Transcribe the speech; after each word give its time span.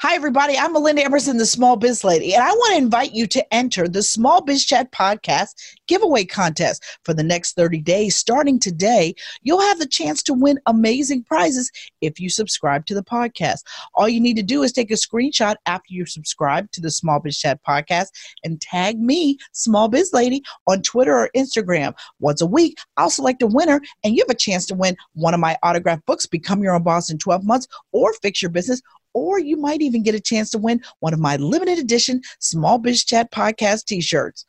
Hi, 0.00 0.14
everybody. 0.14 0.56
I'm 0.56 0.72
Melinda 0.72 1.02
Emerson, 1.02 1.38
the 1.38 1.44
Small 1.44 1.74
Biz 1.74 2.04
Lady, 2.04 2.32
and 2.32 2.44
I 2.44 2.52
want 2.52 2.74
to 2.74 2.78
invite 2.78 3.14
you 3.14 3.26
to 3.26 3.52
enter 3.52 3.88
the 3.88 4.04
Small 4.04 4.40
Biz 4.40 4.64
Chat 4.64 4.92
Podcast 4.92 5.56
giveaway 5.88 6.24
contest 6.24 6.84
for 7.02 7.12
the 7.12 7.24
next 7.24 7.56
30 7.56 7.80
days. 7.80 8.16
Starting 8.16 8.60
today, 8.60 9.12
you'll 9.42 9.60
have 9.60 9.80
the 9.80 9.88
chance 9.88 10.22
to 10.22 10.34
win 10.34 10.60
amazing 10.66 11.24
prizes 11.24 11.72
if 12.00 12.20
you 12.20 12.30
subscribe 12.30 12.86
to 12.86 12.94
the 12.94 13.02
podcast. 13.02 13.64
All 13.94 14.08
you 14.08 14.20
need 14.20 14.36
to 14.36 14.42
do 14.44 14.62
is 14.62 14.70
take 14.70 14.92
a 14.92 14.94
screenshot 14.94 15.56
after 15.66 15.92
you 15.92 16.06
subscribe 16.06 16.70
to 16.70 16.80
the 16.80 16.92
Small 16.92 17.18
Biz 17.18 17.36
Chat 17.36 17.58
Podcast 17.66 18.10
and 18.44 18.60
tag 18.60 19.00
me, 19.00 19.36
Small 19.50 19.88
Biz 19.88 20.12
Lady, 20.12 20.44
on 20.68 20.80
Twitter 20.82 21.18
or 21.18 21.28
Instagram. 21.34 21.92
Once 22.20 22.40
a 22.40 22.46
week, 22.46 22.78
I'll 22.98 23.10
select 23.10 23.42
a 23.42 23.48
winner, 23.48 23.80
and 24.04 24.14
you 24.14 24.22
have 24.22 24.32
a 24.32 24.38
chance 24.38 24.64
to 24.66 24.76
win 24.76 24.96
one 25.14 25.34
of 25.34 25.40
my 25.40 25.58
autographed 25.64 26.06
books, 26.06 26.24
Become 26.24 26.62
Your 26.62 26.76
Own 26.76 26.84
Boss 26.84 27.10
in 27.10 27.18
12 27.18 27.42
Months, 27.42 27.66
or 27.90 28.12
Fix 28.12 28.40
Your 28.40 28.52
Business 28.52 28.80
or 29.14 29.38
you 29.38 29.56
might 29.56 29.80
even 29.80 30.02
get 30.02 30.14
a 30.14 30.20
chance 30.20 30.50
to 30.50 30.58
win 30.58 30.80
one 31.00 31.12
of 31.12 31.20
my 31.20 31.36
limited 31.36 31.78
edition 31.78 32.20
Small 32.40 32.78
Biz 32.78 33.04
Chat 33.04 33.30
podcast 33.32 33.84
t 33.86 34.00
shirts. 34.00 34.44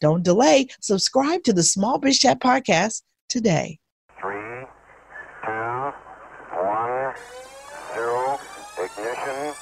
Don't 0.00 0.22
delay. 0.22 0.66
Subscribe 0.80 1.44
to 1.44 1.52
the 1.52 1.62
Small 1.62 1.98
Biz 1.98 2.18
Chat 2.18 2.40
podcast 2.40 3.02
today. 3.28 3.78
Three, 4.20 4.66
two, 5.44 5.92
one, 6.56 7.14
zero, 7.94 8.38
ignition, 8.78 9.54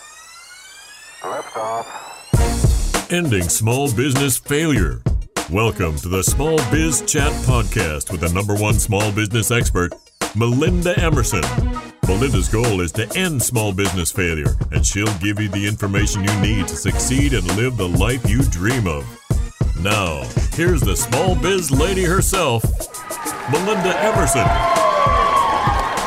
liftoff. 1.20 3.12
Ending 3.12 3.48
small 3.48 3.92
business 3.92 4.38
failure. 4.38 5.02
Welcome 5.50 5.96
to 5.96 6.08
the 6.08 6.22
Small 6.22 6.56
Biz 6.70 7.02
Chat 7.02 7.32
podcast 7.44 8.12
with 8.12 8.20
the 8.20 8.32
number 8.32 8.54
one 8.54 8.74
small 8.74 9.10
business 9.10 9.50
expert, 9.50 9.92
Melinda 10.36 10.98
Emerson. 10.98 11.42
Melinda's 12.10 12.48
goal 12.48 12.80
is 12.80 12.90
to 12.90 13.08
end 13.16 13.40
small 13.40 13.72
business 13.72 14.10
failure, 14.10 14.56
and 14.72 14.84
she'll 14.84 15.16
give 15.18 15.38
you 15.38 15.48
the 15.48 15.64
information 15.64 16.24
you 16.24 16.40
need 16.40 16.66
to 16.66 16.74
succeed 16.74 17.32
and 17.32 17.46
live 17.56 17.76
the 17.76 17.88
life 17.88 18.28
you 18.28 18.42
dream 18.50 18.88
of. 18.88 19.06
Now, 19.80 20.24
here's 20.52 20.80
the 20.80 20.96
small 20.96 21.36
biz 21.36 21.70
lady 21.70 22.02
herself, 22.02 22.64
Melinda 23.52 23.96
Emerson. 24.02 24.44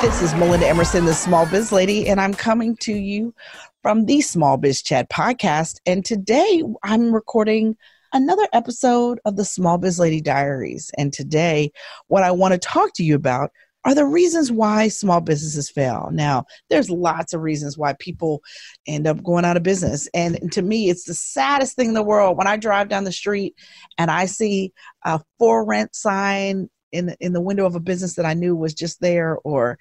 This 0.01 0.21
is 0.21 0.35
Melinda 0.35 0.67
Emerson, 0.67 1.05
the 1.05 1.13
Small 1.13 1.45
Biz 1.45 1.71
Lady, 1.71 2.09
and 2.09 2.19
I'm 2.19 2.33
coming 2.33 2.75
to 2.81 2.93
you 2.93 3.33
from 3.81 4.05
the 4.05 4.19
Small 4.19 4.57
Biz 4.57 4.81
Chat 4.81 5.09
podcast. 5.09 5.79
And 5.85 6.03
today 6.03 6.63
I'm 6.83 7.15
recording 7.15 7.77
another 8.11 8.47
episode 8.51 9.21
of 9.23 9.37
the 9.37 9.45
Small 9.45 9.77
Biz 9.77 9.99
Lady 9.99 10.19
Diaries. 10.19 10.91
And 10.97 11.13
today, 11.13 11.71
what 12.07 12.23
I 12.23 12.31
want 12.31 12.51
to 12.51 12.57
talk 12.57 12.91
to 12.95 13.05
you 13.05 13.15
about 13.15 13.51
are 13.85 13.95
the 13.95 14.05
reasons 14.05 14.51
why 14.51 14.87
small 14.87 15.21
businesses 15.21 15.69
fail. 15.69 16.09
Now, 16.11 16.45
there's 16.69 16.89
lots 16.89 17.33
of 17.33 17.41
reasons 17.41 17.77
why 17.77 17.93
people 17.93 18.41
end 18.87 19.07
up 19.07 19.23
going 19.23 19.45
out 19.45 19.57
of 19.57 19.63
business. 19.63 20.07
And 20.13 20.51
to 20.53 20.61
me, 20.61 20.89
it's 20.89 21.03
the 21.03 21.13
saddest 21.13 21.75
thing 21.75 21.89
in 21.89 21.93
the 21.93 22.03
world 22.03 22.37
when 22.37 22.47
I 22.47 22.57
drive 22.57 22.89
down 22.89 23.03
the 23.03 23.11
street 23.11 23.55
and 23.97 24.09
I 24.09 24.25
see 24.25 24.73
a 25.03 25.21
for 25.37 25.65
rent 25.65 25.95
sign 25.95 26.69
in 26.91 27.15
in 27.19 27.33
the 27.33 27.41
window 27.41 27.65
of 27.65 27.75
a 27.75 27.79
business 27.79 28.15
that 28.15 28.25
I 28.25 28.35
knew 28.35 28.55
was 28.55 28.73
just 28.73 29.01
there 29.01 29.37
or 29.43 29.77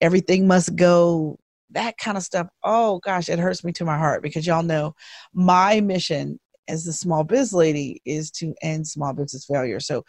everything 0.00 0.46
must 0.46 0.74
go 0.76 1.38
that 1.70 1.98
kind 1.98 2.16
of 2.16 2.22
stuff. 2.22 2.46
Oh 2.62 3.00
gosh, 3.00 3.28
it 3.28 3.38
hurts 3.38 3.64
me 3.64 3.72
to 3.72 3.84
my 3.84 3.98
heart 3.98 4.22
because 4.22 4.46
y'all 4.46 4.62
know 4.62 4.94
my 5.34 5.80
mission 5.80 6.38
as 6.68 6.84
the 6.84 6.92
small 6.92 7.24
biz 7.24 7.52
lady 7.52 8.00
is 8.04 8.30
to 8.30 8.54
end 8.62 8.86
small 8.86 9.12
business 9.12 9.44
failure. 9.44 9.80
So 9.80 10.04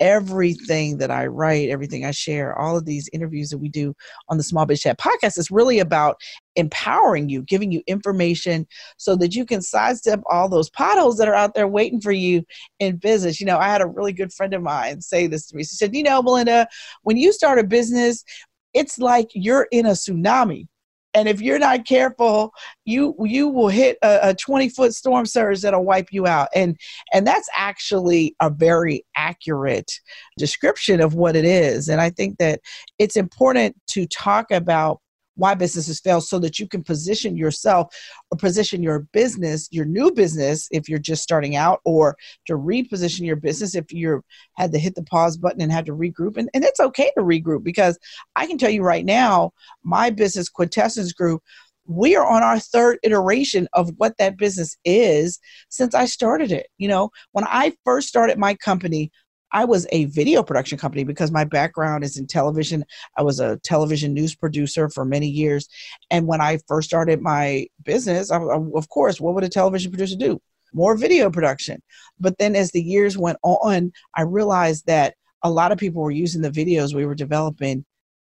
everything 0.00 0.96
that 0.98 1.10
I 1.10 1.26
write, 1.26 1.68
everything 1.68 2.04
I 2.04 2.10
share, 2.10 2.58
all 2.58 2.76
of 2.76 2.86
these 2.86 3.08
interviews 3.12 3.50
that 3.50 3.58
we 3.58 3.68
do 3.68 3.94
on 4.28 4.38
the 4.38 4.42
Small 4.42 4.66
Biz 4.66 4.80
Chat 4.80 4.98
podcast 4.98 5.38
is 5.38 5.50
really 5.50 5.78
about 5.78 6.16
empowering 6.56 7.28
you, 7.28 7.42
giving 7.42 7.70
you 7.70 7.82
information 7.86 8.66
so 8.96 9.14
that 9.16 9.34
you 9.34 9.44
can 9.44 9.62
sidestep 9.62 10.20
all 10.26 10.48
those 10.48 10.70
potholes 10.70 11.18
that 11.18 11.28
are 11.28 11.34
out 11.34 11.54
there 11.54 11.68
waiting 11.68 12.00
for 12.00 12.12
you 12.12 12.42
in 12.78 12.96
business. 12.96 13.40
You 13.40 13.46
know, 13.46 13.58
I 13.58 13.68
had 13.68 13.82
a 13.82 13.86
really 13.86 14.12
good 14.12 14.32
friend 14.32 14.54
of 14.54 14.62
mine 14.62 15.00
say 15.02 15.26
this 15.26 15.46
to 15.48 15.56
me. 15.56 15.62
She 15.62 15.76
said, 15.76 15.94
You 15.94 16.02
know, 16.02 16.22
Melinda, 16.22 16.66
when 17.02 17.16
you 17.16 17.32
start 17.32 17.58
a 17.58 17.64
business, 17.64 18.24
it's 18.72 18.98
like 18.98 19.28
you're 19.34 19.68
in 19.70 19.86
a 19.86 19.90
tsunami 19.90 20.66
and 21.14 21.28
if 21.28 21.40
you're 21.40 21.58
not 21.58 21.86
careful 21.86 22.52
you 22.84 23.14
you 23.20 23.48
will 23.48 23.68
hit 23.68 23.98
a, 24.02 24.34
20 24.34 24.68
foot 24.70 24.94
storm 24.94 25.26
surge 25.26 25.60
that'll 25.60 25.84
wipe 25.84 26.08
you 26.12 26.26
out. 26.26 26.48
And 26.54 26.78
and 27.12 27.26
that's 27.26 27.48
actually 27.54 28.34
a 28.40 28.50
very 28.50 29.04
accurate 29.16 29.92
description 30.38 31.00
of 31.00 31.14
what 31.14 31.36
it 31.36 31.44
is. 31.44 31.88
And 31.88 32.00
i 32.00 32.10
think 32.10 32.38
that 32.38 32.60
it's 32.98 33.16
important 33.16 33.76
to 33.88 34.06
talk 34.06 34.50
about 34.50 35.00
why 35.40 35.54
businesses 35.54 36.00
fail 36.00 36.20
so 36.20 36.38
that 36.38 36.58
you 36.58 36.68
can 36.68 36.82
position 36.84 37.36
yourself 37.36 37.94
or 38.30 38.36
position 38.38 38.82
your 38.82 39.00
business 39.12 39.68
your 39.70 39.84
new 39.84 40.12
business 40.12 40.68
if 40.70 40.88
you're 40.88 40.98
just 40.98 41.22
starting 41.22 41.56
out 41.56 41.80
or 41.84 42.16
to 42.46 42.54
reposition 42.54 43.26
your 43.26 43.36
business 43.36 43.74
if 43.74 43.90
you 43.92 44.22
had 44.56 44.70
to 44.70 44.78
hit 44.78 44.94
the 44.94 45.02
pause 45.04 45.36
button 45.36 45.60
and 45.60 45.72
had 45.72 45.86
to 45.86 45.92
regroup 45.92 46.36
and, 46.36 46.50
and 46.54 46.62
it's 46.64 46.80
okay 46.80 47.10
to 47.16 47.22
regroup 47.22 47.64
because 47.64 47.98
i 48.36 48.46
can 48.46 48.58
tell 48.58 48.70
you 48.70 48.82
right 48.82 49.04
now 49.04 49.50
my 49.82 50.10
business 50.10 50.48
quintessence 50.48 51.12
group 51.12 51.42
we 51.86 52.14
are 52.14 52.26
on 52.26 52.42
our 52.42 52.60
third 52.60 52.98
iteration 53.02 53.66
of 53.72 53.90
what 53.96 54.16
that 54.18 54.36
business 54.36 54.76
is 54.84 55.40
since 55.70 55.92
I 55.92 56.04
started 56.04 56.52
it. 56.52 56.68
You 56.78 56.86
know, 56.86 57.10
when 57.32 57.44
I 57.48 57.72
first 57.84 58.06
started 58.06 58.38
my 58.38 58.54
company, 58.54 59.10
I 59.52 59.64
was 59.64 59.86
a 59.90 60.04
video 60.06 60.42
production 60.42 60.78
company 60.78 61.04
because 61.04 61.30
my 61.30 61.44
background 61.44 62.04
is 62.04 62.16
in 62.16 62.26
television. 62.26 62.84
I 63.16 63.22
was 63.22 63.40
a 63.40 63.56
television 63.58 64.14
news 64.14 64.34
producer 64.34 64.88
for 64.88 65.04
many 65.04 65.28
years. 65.28 65.68
And 66.10 66.26
when 66.26 66.40
I 66.40 66.58
first 66.68 66.88
started 66.88 67.20
my 67.20 67.66
business, 67.84 68.30
I, 68.30 68.38
I, 68.38 68.56
of 68.74 68.88
course, 68.88 69.20
what 69.20 69.34
would 69.34 69.44
a 69.44 69.48
television 69.48 69.90
producer 69.90 70.16
do? 70.16 70.40
More 70.72 70.96
video 70.96 71.30
production. 71.30 71.82
But 72.18 72.38
then 72.38 72.54
as 72.54 72.70
the 72.70 72.82
years 72.82 73.18
went 73.18 73.38
on, 73.42 73.92
I 74.14 74.22
realized 74.22 74.86
that 74.86 75.14
a 75.42 75.50
lot 75.50 75.72
of 75.72 75.78
people 75.78 76.02
were 76.02 76.10
using 76.10 76.42
the 76.42 76.50
videos 76.50 76.94
we 76.94 77.06
were 77.06 77.14
developing 77.14 77.84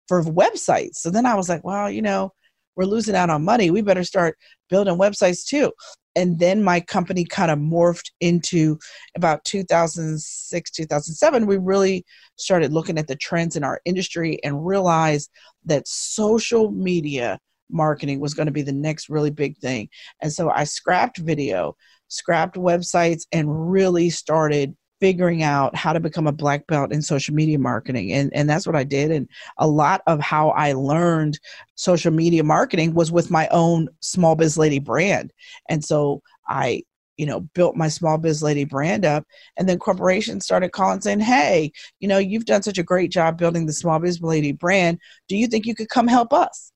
for 0.08 0.24
websites. 0.24 0.96
So 0.96 1.10
then 1.10 1.26
I 1.26 1.36
was 1.36 1.50
like, 1.50 1.64
well, 1.64 1.90
you 1.90 2.02
know, 2.02 2.34
we're 2.76 2.86
losing 2.86 3.16
out 3.16 3.30
on 3.30 3.44
money. 3.44 3.70
We 3.72 3.82
better 3.82 4.04
start 4.04 4.38
building 4.70 4.98
websites 4.98 5.46
too 5.46 5.72
and 6.16 6.40
then 6.40 6.64
my 6.64 6.80
company 6.80 7.26
kind 7.26 7.52
of 7.52 7.60
morphed 7.60 8.12
into 8.20 8.78
about 9.16 9.44
2006 9.46 10.72
2007 10.72 11.46
we 11.46 11.58
really 11.58 12.06
started 12.36 12.74
looking 12.74 12.98
at 12.98 13.08
the 13.08 13.16
trends 13.16 13.56
in 13.56 13.64
our 13.64 13.82
industry 13.86 14.40
and 14.44 14.66
realized 14.66 15.30
that 15.66 15.88
social 15.88 16.72
media 16.72 17.40
marketing 17.70 18.20
was 18.20 18.34
going 18.34 18.46
to 18.46 18.52
be 18.52 18.62
the 18.62 18.72
next 18.72 19.10
really 19.10 19.32
big 19.32 19.58
thing 19.58 19.88
and 20.22 20.32
so 20.32 20.50
i 20.50 20.64
scrapped 20.64 21.18
video 21.18 21.76
scrapped 22.08 22.56
websites 22.56 23.26
and 23.32 23.72
really 23.72 24.10
started 24.10 24.76
figuring 25.02 25.42
out 25.42 25.76
how 25.76 25.92
to 25.92 26.00
become 26.00 26.28
a 26.28 26.32
black 26.32 26.66
belt 26.68 26.94
in 26.94 27.02
social 27.02 27.34
media 27.34 27.58
marketing 27.58 28.14
and 28.14 28.32
and 28.34 28.50
that's 28.50 28.68
what 28.68 28.76
I 28.76 28.84
did 28.84 29.12
and 29.12 29.28
a 29.58 29.68
lot 29.68 30.02
of 30.08 30.22
how 30.22 30.52
I 30.52 30.74
learned 30.74 31.40
social 31.76 32.12
media 32.12 32.44
marketing 32.44 32.94
was 32.94 33.12
with 33.12 33.32
my 33.32 33.48
own 33.50 33.90
small 34.00 34.36
biz 34.36 34.58
lady 34.58 34.80
brand 34.80 35.34
and 35.68 35.84
so 35.84 36.22
I 36.48 36.84
you 37.18 37.26
know 37.26 37.42
built 37.56 37.76
my 37.76 37.88
small 37.88 38.20
biz 38.20 38.44
lady 38.44 38.64
brand 38.64 39.04
up 39.04 39.26
and 39.58 39.68
then 39.68 39.80
corporations 39.80 40.46
started 40.46 40.72
calling 40.72 41.02
saying 41.02 41.20
hey 41.20 41.72
you 42.00 42.08
know 42.08 42.20
you've 42.20 42.46
done 42.46 42.62
such 42.62 42.78
a 42.78 42.84
great 42.84 43.12
job 43.12 43.38
building 43.38 43.66
the 43.66 43.74
small 43.74 44.00
biz 44.00 44.22
lady 44.22 44.52
brand 44.52 45.00
do 45.28 45.36
you 45.36 45.48
think 45.48 45.66
you 45.66 45.76
could 45.76 45.90
come 45.90 46.08
help 46.08 46.32
us 46.32 46.72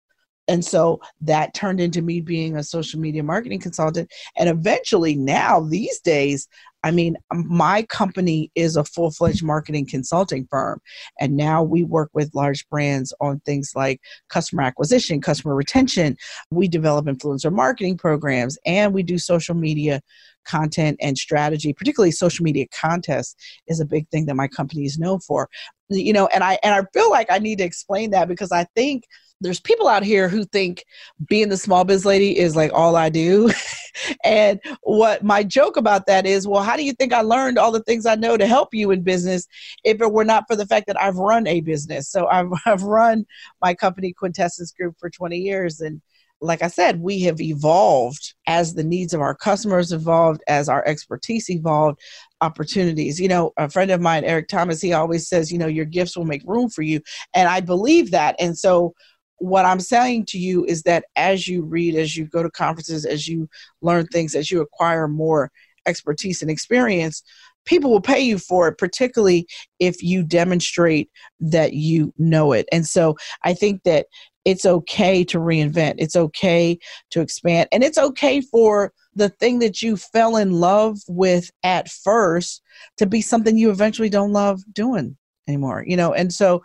and 0.47 0.63
so 0.63 1.01
that 1.21 1.53
turned 1.53 1.79
into 1.79 2.01
me 2.01 2.21
being 2.21 2.55
a 2.55 2.63
social 2.63 2.99
media 2.99 3.23
marketing 3.23 3.59
consultant. 3.59 4.11
And 4.37 4.49
eventually, 4.49 5.15
now 5.15 5.61
these 5.61 5.99
days, 5.99 6.47
I 6.85 6.91
mean, 6.91 7.17
my 7.33 7.81
company 7.81 8.51
is 8.53 8.75
a 8.75 8.83
full 8.83 9.09
fledged 9.09 9.43
marketing 9.43 9.87
consulting 9.89 10.47
firm. 10.51 10.79
And 11.19 11.35
now 11.35 11.63
we 11.63 11.83
work 11.83 12.11
with 12.13 12.35
large 12.35 12.69
brands 12.69 13.11
on 13.19 13.39
things 13.39 13.71
like 13.75 13.99
customer 14.29 14.61
acquisition, 14.61 15.19
customer 15.19 15.55
retention. 15.55 16.15
We 16.51 16.67
develop 16.67 17.07
influencer 17.07 17.51
marketing 17.51 17.97
programs, 17.97 18.59
and 18.67 18.93
we 18.93 19.01
do 19.01 19.17
social 19.17 19.55
media 19.55 19.99
content 20.45 20.97
and 21.01 21.17
strategy 21.17 21.73
particularly 21.73 22.11
social 22.11 22.43
media 22.43 22.65
contests 22.79 23.35
is 23.67 23.79
a 23.79 23.85
big 23.85 24.07
thing 24.09 24.25
that 24.25 24.35
my 24.35 24.47
company 24.47 24.83
is 24.83 24.97
known 24.97 25.19
for 25.19 25.49
you 25.89 26.13
know 26.13 26.27
and 26.27 26.43
i 26.43 26.57
and 26.63 26.73
i 26.73 26.83
feel 26.93 27.09
like 27.09 27.27
i 27.29 27.39
need 27.39 27.57
to 27.57 27.63
explain 27.63 28.11
that 28.11 28.27
because 28.27 28.51
i 28.51 28.65
think 28.75 29.03
there's 29.41 29.59
people 29.59 29.87
out 29.87 30.03
here 30.03 30.29
who 30.29 30.45
think 30.45 30.85
being 31.27 31.49
the 31.49 31.57
small 31.57 31.83
biz 31.83 32.05
lady 32.05 32.37
is 32.37 32.55
like 32.55 32.71
all 32.73 32.95
I 32.95 33.09
do. 33.09 33.51
and 34.23 34.59
what 34.81 35.23
my 35.23 35.43
joke 35.43 35.77
about 35.77 36.05
that 36.07 36.25
is, 36.25 36.47
well, 36.47 36.63
how 36.63 36.77
do 36.77 36.83
you 36.83 36.93
think 36.93 37.13
I 37.13 37.21
learned 37.21 37.57
all 37.57 37.71
the 37.71 37.83
things 37.83 38.05
I 38.05 38.15
know 38.15 38.37
to 38.37 38.47
help 38.47 38.73
you 38.73 38.91
in 38.91 39.03
business 39.03 39.47
if 39.83 40.01
it 40.01 40.11
were 40.11 40.25
not 40.25 40.45
for 40.47 40.55
the 40.55 40.65
fact 40.65 40.87
that 40.87 41.01
I've 41.01 41.17
run 41.17 41.47
a 41.47 41.61
business? 41.61 42.09
So 42.09 42.27
I've, 42.27 42.49
I've 42.65 42.83
run 42.83 43.25
my 43.61 43.73
company 43.73 44.13
Quintessence 44.13 44.71
Group 44.71 44.95
for 44.99 45.09
20 45.09 45.37
years. 45.37 45.81
And 45.81 46.01
like 46.45 46.61
I 46.61 46.67
said, 46.67 47.01
we 47.01 47.21
have 47.21 47.41
evolved 47.41 48.33
as 48.47 48.73
the 48.73 48.83
needs 48.83 49.13
of 49.13 49.21
our 49.21 49.35
customers 49.35 49.91
evolved, 49.91 50.41
as 50.47 50.69
our 50.69 50.85
expertise 50.87 51.49
evolved, 51.49 51.99
opportunities. 52.41 53.19
You 53.19 53.27
know, 53.27 53.51
a 53.57 53.69
friend 53.69 53.91
of 53.91 54.01
mine, 54.01 54.23
Eric 54.23 54.47
Thomas, 54.47 54.81
he 54.81 54.93
always 54.93 55.27
says, 55.27 55.51
you 55.51 55.57
know, 55.57 55.67
your 55.67 55.85
gifts 55.85 56.15
will 56.15 56.25
make 56.25 56.43
room 56.45 56.69
for 56.69 56.81
you. 56.81 57.01
And 57.33 57.49
I 57.49 57.59
believe 57.59 58.11
that. 58.11 58.35
And 58.39 58.57
so 58.57 58.93
what 59.37 59.65
I'm 59.65 59.79
saying 59.79 60.25
to 60.27 60.37
you 60.37 60.65
is 60.65 60.83
that 60.83 61.05
as 61.15 61.47
you 61.47 61.63
read, 61.63 61.95
as 61.95 62.15
you 62.15 62.25
go 62.25 62.43
to 62.43 62.49
conferences, 62.49 63.05
as 63.05 63.27
you 63.27 63.49
learn 63.81 64.07
things, 64.07 64.35
as 64.35 64.49
you 64.49 64.61
acquire 64.61 65.07
more 65.07 65.51
expertise 65.85 66.41
and 66.41 66.49
experience, 66.49 67.21
people 67.65 67.91
will 67.91 68.01
pay 68.01 68.19
you 68.19 68.37
for 68.37 68.67
it, 68.67 68.77
particularly 68.77 69.47
if 69.79 70.01
you 70.01 70.23
demonstrate 70.23 71.09
that 71.39 71.73
you 71.73 72.13
know 72.17 72.53
it. 72.53 72.67
And 72.71 72.85
so 72.85 73.15
I 73.43 73.53
think 73.53 73.83
that 73.83 74.07
it's 74.45 74.65
okay 74.65 75.23
to 75.25 75.39
reinvent, 75.39 75.95
it's 75.97 76.15
okay 76.15 76.77
to 77.11 77.21
expand, 77.21 77.67
and 77.71 77.83
it's 77.83 77.97
okay 77.97 78.41
for 78.41 78.93
the 79.15 79.29
thing 79.29 79.59
that 79.59 79.81
you 79.81 79.97
fell 79.97 80.37
in 80.37 80.51
love 80.51 80.99
with 81.07 81.51
at 81.63 81.89
first 81.89 82.61
to 82.97 83.05
be 83.05 83.21
something 83.21 83.57
you 83.57 83.69
eventually 83.69 84.09
don't 84.09 84.33
love 84.33 84.61
doing 84.73 85.15
anymore 85.47 85.85
you 85.87 85.95
know 85.95 86.11
and 86.11 86.33
so 86.33 86.61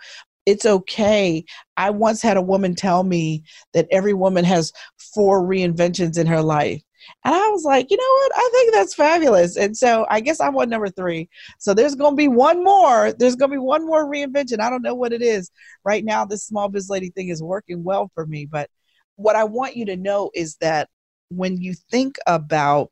it's 0.46 0.66
okay. 0.66 1.44
I 1.76 1.90
once 1.90 2.22
had 2.22 2.36
a 2.36 2.42
woman 2.42 2.74
tell 2.74 3.04
me 3.04 3.44
that 3.72 3.86
every 3.90 4.14
woman 4.14 4.44
has 4.44 4.72
four 5.14 5.42
reinventions 5.42 6.18
in 6.18 6.26
her 6.26 6.42
life. 6.42 6.82
And 7.24 7.34
I 7.34 7.48
was 7.48 7.64
like, 7.64 7.90
you 7.90 7.96
know 7.96 8.02
what? 8.02 8.32
I 8.36 8.50
think 8.52 8.74
that's 8.74 8.94
fabulous. 8.94 9.56
And 9.56 9.76
so 9.76 10.06
I 10.08 10.20
guess 10.20 10.40
I'm 10.40 10.56
on 10.56 10.68
number 10.68 10.88
three. 10.88 11.28
So 11.58 11.74
there's 11.74 11.94
going 11.94 12.12
to 12.12 12.16
be 12.16 12.28
one 12.28 12.64
more. 12.64 13.12
There's 13.12 13.36
going 13.36 13.50
to 13.50 13.54
be 13.54 13.58
one 13.58 13.86
more 13.86 14.06
reinvention. 14.06 14.60
I 14.60 14.70
don't 14.70 14.82
know 14.82 14.94
what 14.94 15.12
it 15.12 15.22
is. 15.22 15.50
Right 15.84 16.04
now, 16.04 16.24
this 16.24 16.44
small 16.44 16.68
biz 16.68 16.88
lady 16.88 17.10
thing 17.10 17.28
is 17.28 17.42
working 17.42 17.84
well 17.84 18.10
for 18.14 18.26
me. 18.26 18.46
But 18.46 18.70
what 19.16 19.36
I 19.36 19.44
want 19.44 19.76
you 19.76 19.84
to 19.86 19.96
know 19.96 20.30
is 20.34 20.56
that 20.60 20.88
when 21.28 21.60
you 21.60 21.74
think 21.90 22.16
about 22.26 22.90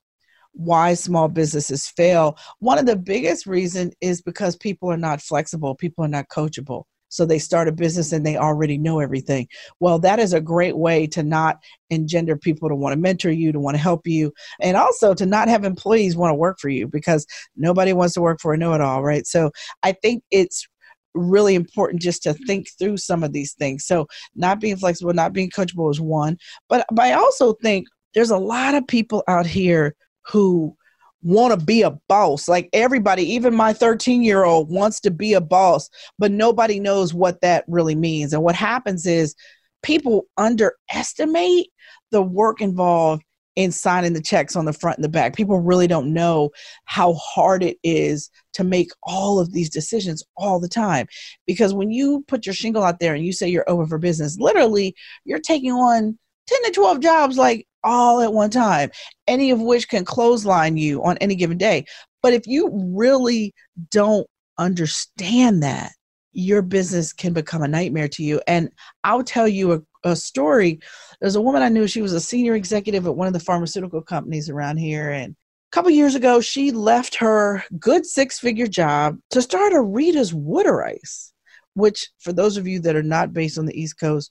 why 0.52 0.94
small 0.94 1.28
businesses 1.28 1.88
fail, 1.88 2.36
one 2.58 2.78
of 2.78 2.86
the 2.86 2.96
biggest 2.96 3.46
reason 3.46 3.92
is 4.00 4.22
because 4.22 4.56
people 4.56 4.90
are 4.90 4.96
not 4.96 5.22
flexible. 5.22 5.74
People 5.74 6.04
are 6.04 6.08
not 6.08 6.28
coachable 6.28 6.84
so 7.08 7.24
they 7.24 7.38
start 7.38 7.68
a 7.68 7.72
business 7.72 8.12
and 8.12 8.24
they 8.24 8.36
already 8.36 8.78
know 8.78 9.00
everything. 9.00 9.48
Well, 9.80 9.98
that 10.00 10.18
is 10.18 10.32
a 10.32 10.40
great 10.40 10.76
way 10.76 11.06
to 11.08 11.22
not 11.22 11.58
engender 11.90 12.36
people 12.36 12.68
to 12.68 12.74
want 12.74 12.92
to 12.92 13.00
mentor 13.00 13.30
you, 13.30 13.52
to 13.52 13.60
want 13.60 13.76
to 13.76 13.82
help 13.82 14.06
you, 14.06 14.32
and 14.60 14.76
also 14.76 15.14
to 15.14 15.26
not 15.26 15.48
have 15.48 15.64
employees 15.64 16.16
want 16.16 16.30
to 16.30 16.36
work 16.36 16.58
for 16.60 16.68
you 16.68 16.86
because 16.86 17.26
nobody 17.56 17.92
wants 17.92 18.14
to 18.14 18.20
work 18.20 18.40
for 18.40 18.52
a 18.52 18.58
know 18.58 18.74
it 18.74 18.80
all, 18.80 19.02
right? 19.02 19.26
So 19.26 19.50
I 19.82 19.92
think 19.92 20.22
it's 20.30 20.66
really 21.14 21.54
important 21.54 22.02
just 22.02 22.22
to 22.22 22.34
think 22.34 22.68
through 22.78 22.96
some 22.96 23.22
of 23.22 23.32
these 23.32 23.54
things. 23.54 23.84
So 23.84 24.06
not 24.34 24.60
being 24.60 24.76
flexible, 24.76 25.12
not 25.12 25.32
being 25.32 25.50
coachable 25.50 25.90
is 25.90 26.00
one, 26.00 26.36
but, 26.68 26.86
but 26.92 27.06
I 27.06 27.12
also 27.12 27.54
think 27.54 27.88
there's 28.14 28.30
a 28.30 28.38
lot 28.38 28.74
of 28.74 28.86
people 28.86 29.24
out 29.28 29.46
here 29.46 29.94
who 30.26 30.76
want 31.22 31.58
to 31.58 31.64
be 31.64 31.82
a 31.82 31.90
boss. 32.08 32.48
Like 32.48 32.68
everybody, 32.72 33.22
even 33.32 33.54
my 33.54 33.72
13 33.72 34.22
year 34.22 34.44
old 34.44 34.70
wants 34.70 35.00
to 35.00 35.10
be 35.10 35.34
a 35.34 35.40
boss, 35.40 35.90
but 36.18 36.30
nobody 36.30 36.80
knows 36.80 37.12
what 37.12 37.40
that 37.40 37.64
really 37.68 37.94
means. 37.94 38.32
And 38.32 38.42
what 38.42 38.54
happens 38.54 39.06
is 39.06 39.34
people 39.82 40.26
underestimate 40.36 41.68
the 42.10 42.22
work 42.22 42.60
involved 42.60 43.22
in 43.56 43.72
signing 43.72 44.12
the 44.12 44.22
checks 44.22 44.54
on 44.54 44.66
the 44.66 44.72
front 44.72 44.98
and 44.98 45.04
the 45.04 45.08
back. 45.08 45.34
People 45.34 45.58
really 45.58 45.88
don't 45.88 46.12
know 46.12 46.48
how 46.84 47.14
hard 47.14 47.60
it 47.64 47.76
is 47.82 48.30
to 48.52 48.62
make 48.62 48.88
all 49.02 49.40
of 49.40 49.52
these 49.52 49.68
decisions 49.68 50.22
all 50.36 50.60
the 50.60 50.68
time. 50.68 51.08
Because 51.44 51.74
when 51.74 51.90
you 51.90 52.24
put 52.28 52.46
your 52.46 52.54
shingle 52.54 52.84
out 52.84 53.00
there 53.00 53.14
and 53.14 53.26
you 53.26 53.32
say 53.32 53.48
you're 53.48 53.68
open 53.68 53.88
for 53.88 53.98
business, 53.98 54.38
literally 54.38 54.94
you're 55.24 55.40
taking 55.40 55.72
on 55.72 56.16
10 56.46 56.62
to 56.66 56.70
12 56.70 57.00
jobs 57.00 57.36
like 57.36 57.66
all 57.88 58.20
at 58.20 58.32
one 58.32 58.50
time, 58.50 58.90
any 59.26 59.50
of 59.50 59.60
which 59.60 59.88
can 59.88 60.04
clothesline 60.04 60.76
you 60.76 61.02
on 61.02 61.16
any 61.18 61.34
given 61.34 61.56
day. 61.56 61.86
But 62.22 62.34
if 62.34 62.46
you 62.46 62.70
really 62.94 63.54
don't 63.90 64.26
understand 64.58 65.62
that, 65.62 65.92
your 66.32 66.60
business 66.60 67.12
can 67.12 67.32
become 67.32 67.62
a 67.62 67.68
nightmare 67.68 68.08
to 68.08 68.22
you. 68.22 68.40
And 68.46 68.70
I'll 69.02 69.24
tell 69.24 69.48
you 69.48 69.72
a, 69.72 69.80
a 70.10 70.14
story. 70.14 70.80
There's 71.20 71.36
a 71.36 71.40
woman 71.40 71.62
I 71.62 71.70
knew, 71.70 71.86
she 71.86 72.02
was 72.02 72.12
a 72.12 72.20
senior 72.20 72.54
executive 72.54 73.06
at 73.06 73.16
one 73.16 73.26
of 73.26 73.32
the 73.32 73.40
pharmaceutical 73.40 74.02
companies 74.02 74.50
around 74.50 74.76
here. 74.76 75.10
And 75.10 75.32
a 75.32 75.72
couple 75.72 75.90
years 75.90 76.14
ago, 76.14 76.40
she 76.40 76.70
left 76.70 77.16
her 77.16 77.64
good 77.78 78.04
six 78.04 78.38
figure 78.38 78.66
job 78.66 79.16
to 79.30 79.40
start 79.40 79.72
a 79.72 79.80
Rita's 79.80 80.34
Water 80.34 80.84
Ice, 80.84 81.32
which, 81.74 82.10
for 82.18 82.32
those 82.32 82.58
of 82.58 82.68
you 82.68 82.80
that 82.80 82.96
are 82.96 83.02
not 83.02 83.32
based 83.32 83.58
on 83.58 83.64
the 83.64 83.80
East 83.80 83.98
Coast, 83.98 84.30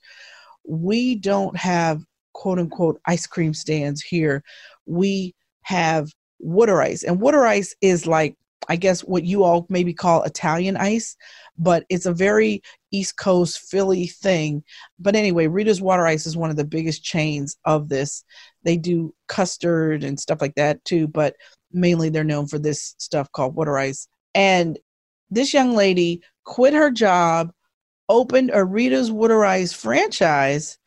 we 0.64 1.16
don't 1.16 1.58
have 1.58 2.04
quote 2.38 2.60
unquote 2.60 3.02
ice 3.08 3.26
cream 3.26 3.54
stands 3.54 4.02
here, 4.02 4.44
we 4.86 5.34
have 5.64 6.10
water 6.40 6.82
ice. 6.82 7.04
And 7.04 7.20
water 7.20 7.46
ice 7.46 7.76
is 7.82 8.06
like, 8.06 8.36
I 8.70 8.76
guess, 8.76 9.02
what 9.02 9.24
you 9.24 9.44
all 9.44 9.66
maybe 9.70 9.94
call 9.94 10.22
Italian 10.22 10.78
ice, 10.78 11.18
but 11.58 11.84
it's 11.90 12.06
a 12.06 12.14
very 12.14 12.62
East 12.92 13.18
Coast 13.18 13.60
Philly 13.60 14.06
thing. 14.06 14.64
But 15.00 15.16
anyway, 15.16 15.48
Rita's 15.48 15.82
Water 15.82 16.06
Ice 16.06 16.26
is 16.26 16.38
one 16.38 16.50
of 16.50 16.58
the 16.58 16.66
biggest 16.66 17.04
chains 17.04 17.58
of 17.66 17.90
this. 17.90 18.24
They 18.64 18.78
do 18.78 19.14
custard 19.28 20.04
and 20.04 20.20
stuff 20.20 20.40
like 20.40 20.56
that 20.56 20.84
too, 20.86 21.08
but 21.08 21.36
mainly 21.72 22.10
they're 22.10 22.24
known 22.24 22.48
for 22.48 22.60
this 22.60 22.94
stuff 22.98 23.32
called 23.32 23.56
water 23.56 23.78
ice. 23.78 24.08
And 24.36 24.78
this 25.32 25.54
young 25.54 25.76
lady 25.76 26.22
quit 26.44 26.74
her 26.74 26.92
job, 26.92 27.52
opened 28.10 28.52
a 28.54 28.64
Rita's 28.64 29.12
Water 29.12 29.44
Ice 29.44 29.74
franchise, 29.74 30.78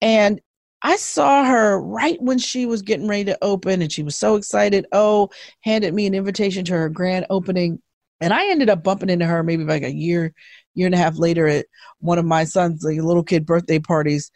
and 0.00 0.40
I 0.84 0.96
saw 0.96 1.44
her 1.44 1.80
right 1.80 2.20
when 2.20 2.36
she 2.36 2.66
was 2.66 2.82
getting 2.82 3.08
ready 3.08 3.24
to 3.24 3.38
open 3.40 3.80
and 3.80 3.90
she 3.90 4.02
was 4.02 4.18
so 4.18 4.36
excited. 4.36 4.84
Oh, 4.92 5.30
handed 5.62 5.94
me 5.94 6.06
an 6.06 6.14
invitation 6.14 6.62
to 6.66 6.74
her 6.74 6.90
grand 6.90 7.24
opening. 7.30 7.80
And 8.20 8.34
I 8.34 8.50
ended 8.50 8.68
up 8.68 8.84
bumping 8.84 9.08
into 9.08 9.24
her 9.24 9.42
maybe 9.42 9.64
like 9.64 9.82
a 9.82 9.90
year, 9.90 10.34
year 10.74 10.84
and 10.86 10.94
a 10.94 10.98
half 10.98 11.18
later 11.18 11.48
at 11.48 11.64
one 12.00 12.18
of 12.18 12.26
my 12.26 12.44
son's 12.44 12.84
like, 12.84 12.98
little 12.98 13.24
kid 13.24 13.46
birthday 13.46 13.78
parties. 13.78 14.30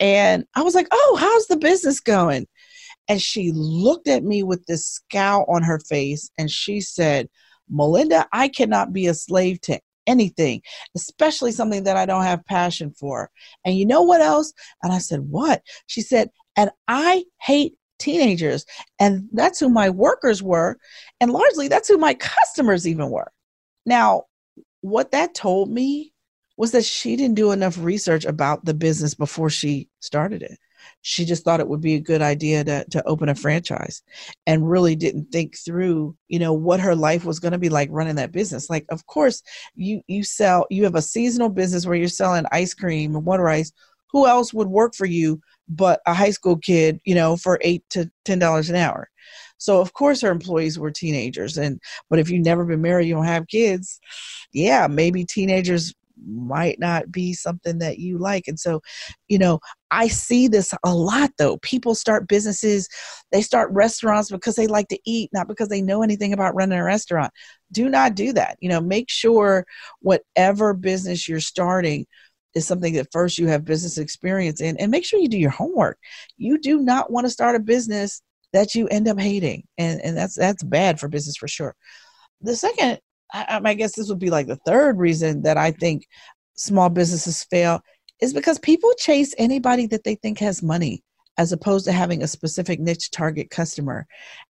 And 0.00 0.46
I 0.54 0.62
was 0.62 0.74
like, 0.74 0.88
Oh, 0.90 1.18
how's 1.20 1.46
the 1.48 1.58
business 1.58 2.00
going? 2.00 2.48
And 3.06 3.20
she 3.20 3.52
looked 3.54 4.08
at 4.08 4.24
me 4.24 4.42
with 4.42 4.64
this 4.64 4.86
scowl 4.86 5.44
on 5.46 5.62
her 5.62 5.78
face 5.78 6.30
and 6.38 6.50
she 6.50 6.80
said, 6.80 7.28
Melinda, 7.68 8.26
I 8.32 8.48
cannot 8.48 8.94
be 8.94 9.08
a 9.08 9.14
slave 9.14 9.60
to 9.62 9.78
anything, 10.06 10.62
especially 10.96 11.52
something 11.52 11.84
that 11.84 11.96
I 11.96 12.06
don't 12.06 12.24
have 12.24 12.44
passion 12.46 12.92
for. 12.98 13.30
And 13.64 13.76
you 13.76 13.86
know 13.86 14.02
what 14.02 14.20
else? 14.20 14.52
And 14.82 14.92
I 14.92 14.98
said, 14.98 15.20
What? 15.20 15.62
She 15.86 16.00
said, 16.00 16.30
And 16.56 16.70
I 16.88 17.24
hate 17.40 17.74
teenagers. 17.98 18.64
And 18.98 19.28
that's 19.32 19.60
who 19.60 19.68
my 19.68 19.90
workers 19.90 20.42
were. 20.42 20.78
And 21.20 21.30
largely, 21.30 21.68
that's 21.68 21.88
who 21.88 21.98
my 21.98 22.14
customers 22.14 22.86
even 22.86 23.10
were. 23.10 23.30
Now, 23.86 24.24
what 24.80 25.12
that 25.12 25.34
told 25.34 25.70
me 25.70 26.12
was 26.56 26.72
that 26.72 26.84
she 26.84 27.16
didn't 27.16 27.36
do 27.36 27.52
enough 27.52 27.78
research 27.78 28.24
about 28.24 28.64
the 28.64 28.74
business 28.74 29.14
before 29.14 29.50
she 29.50 29.88
started 30.00 30.42
it 30.42 30.58
she 31.02 31.24
just 31.24 31.44
thought 31.44 31.60
it 31.60 31.68
would 31.68 31.80
be 31.80 31.94
a 31.94 32.00
good 32.00 32.22
idea 32.22 32.64
to, 32.64 32.84
to 32.90 33.02
open 33.06 33.28
a 33.28 33.34
franchise 33.34 34.02
and 34.46 34.68
really 34.68 34.94
didn't 34.94 35.30
think 35.32 35.56
through 35.56 36.16
you 36.28 36.38
know 36.38 36.52
what 36.52 36.80
her 36.80 36.94
life 36.94 37.24
was 37.24 37.40
going 37.40 37.52
to 37.52 37.58
be 37.58 37.68
like 37.68 37.88
running 37.90 38.16
that 38.16 38.32
business. 38.32 38.70
Like 38.70 38.86
of 38.90 39.06
course 39.06 39.42
you 39.74 40.02
you 40.06 40.24
sell 40.24 40.66
you 40.70 40.84
have 40.84 40.94
a 40.94 41.02
seasonal 41.02 41.48
business 41.48 41.86
where 41.86 41.96
you're 41.96 42.08
selling 42.08 42.44
ice 42.52 42.74
cream 42.74 43.14
and 43.14 43.24
water 43.24 43.48
ice. 43.48 43.72
Who 44.12 44.26
else 44.26 44.52
would 44.52 44.68
work 44.68 44.94
for 44.94 45.06
you 45.06 45.40
but 45.68 46.00
a 46.06 46.14
high 46.14 46.30
school 46.30 46.56
kid 46.56 47.00
you 47.04 47.14
know 47.14 47.36
for 47.36 47.58
eight 47.62 47.84
to 47.90 48.10
ten 48.24 48.38
dollars 48.38 48.70
an 48.70 48.76
hour? 48.76 49.08
So 49.58 49.80
of 49.80 49.92
course 49.92 50.20
her 50.22 50.30
employees 50.30 50.78
were 50.78 50.90
teenagers 50.90 51.58
and 51.58 51.80
but 52.10 52.18
if 52.18 52.30
you've 52.30 52.44
never 52.44 52.64
been 52.64 52.82
married 52.82 53.06
you 53.06 53.14
don't 53.14 53.24
have 53.24 53.46
kids 53.48 54.00
yeah 54.52 54.86
maybe 54.86 55.24
teenagers 55.24 55.94
might 56.26 56.78
not 56.78 57.10
be 57.10 57.32
something 57.32 57.78
that 57.78 57.98
you 57.98 58.18
like. 58.18 58.48
And 58.48 58.58
so, 58.58 58.80
you 59.28 59.38
know, 59.38 59.60
I 59.90 60.08
see 60.08 60.48
this 60.48 60.74
a 60.84 60.94
lot 60.94 61.30
though. 61.38 61.58
People 61.58 61.94
start 61.94 62.28
businesses, 62.28 62.88
they 63.30 63.42
start 63.42 63.70
restaurants 63.72 64.30
because 64.30 64.56
they 64.56 64.66
like 64.66 64.88
to 64.88 64.98
eat, 65.04 65.30
not 65.32 65.48
because 65.48 65.68
they 65.68 65.82
know 65.82 66.02
anything 66.02 66.32
about 66.32 66.54
running 66.54 66.78
a 66.78 66.84
restaurant. 66.84 67.32
Do 67.70 67.88
not 67.88 68.14
do 68.14 68.32
that. 68.32 68.56
You 68.60 68.68
know, 68.68 68.80
make 68.80 69.10
sure 69.10 69.66
whatever 70.00 70.74
business 70.74 71.28
you're 71.28 71.40
starting 71.40 72.06
is 72.54 72.66
something 72.66 72.94
that 72.94 73.12
first 73.12 73.38
you 73.38 73.46
have 73.48 73.64
business 73.64 73.98
experience 73.98 74.60
in 74.60 74.76
and 74.76 74.90
make 74.90 75.04
sure 75.04 75.20
you 75.20 75.28
do 75.28 75.38
your 75.38 75.50
homework. 75.50 75.98
You 76.36 76.58
do 76.58 76.80
not 76.80 77.10
want 77.10 77.26
to 77.26 77.30
start 77.30 77.56
a 77.56 77.60
business 77.60 78.22
that 78.52 78.74
you 78.74 78.86
end 78.88 79.08
up 79.08 79.18
hating. 79.18 79.64
And 79.78 80.00
and 80.00 80.16
that's 80.16 80.36
that's 80.36 80.62
bad 80.62 81.00
for 81.00 81.08
business 81.08 81.36
for 81.36 81.48
sure. 81.48 81.74
The 82.42 82.56
second 82.56 82.98
I, 83.32 83.60
I 83.64 83.74
guess 83.74 83.96
this 83.96 84.08
would 84.08 84.18
be 84.18 84.30
like 84.30 84.46
the 84.46 84.56
third 84.66 84.98
reason 84.98 85.42
that 85.42 85.56
I 85.56 85.70
think 85.70 86.06
small 86.54 86.90
businesses 86.90 87.44
fail 87.44 87.80
is 88.20 88.32
because 88.32 88.58
people 88.58 88.92
chase 88.98 89.34
anybody 89.38 89.86
that 89.86 90.04
they 90.04 90.14
think 90.16 90.38
has 90.38 90.62
money 90.62 91.02
as 91.38 91.52
opposed 91.52 91.84
to 91.86 91.92
having 91.92 92.22
a 92.22 92.28
specific 92.28 92.78
niche 92.78 93.10
target 93.10 93.50
customer. 93.50 94.06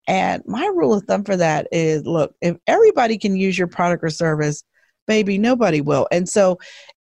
And 0.06 0.42
my 0.46 0.66
rule 0.74 0.92
of 0.92 1.04
thumb 1.04 1.24
for 1.24 1.36
that 1.36 1.66
is 1.72 2.04
look, 2.04 2.34
if 2.40 2.56
everybody 2.66 3.16
can 3.16 3.36
use 3.36 3.56
your 3.56 3.68
product 3.68 4.04
or 4.04 4.10
service, 4.10 4.62
baby, 5.06 5.38
nobody 5.38 5.80
will. 5.80 6.06
And 6.10 6.28
so 6.28 6.58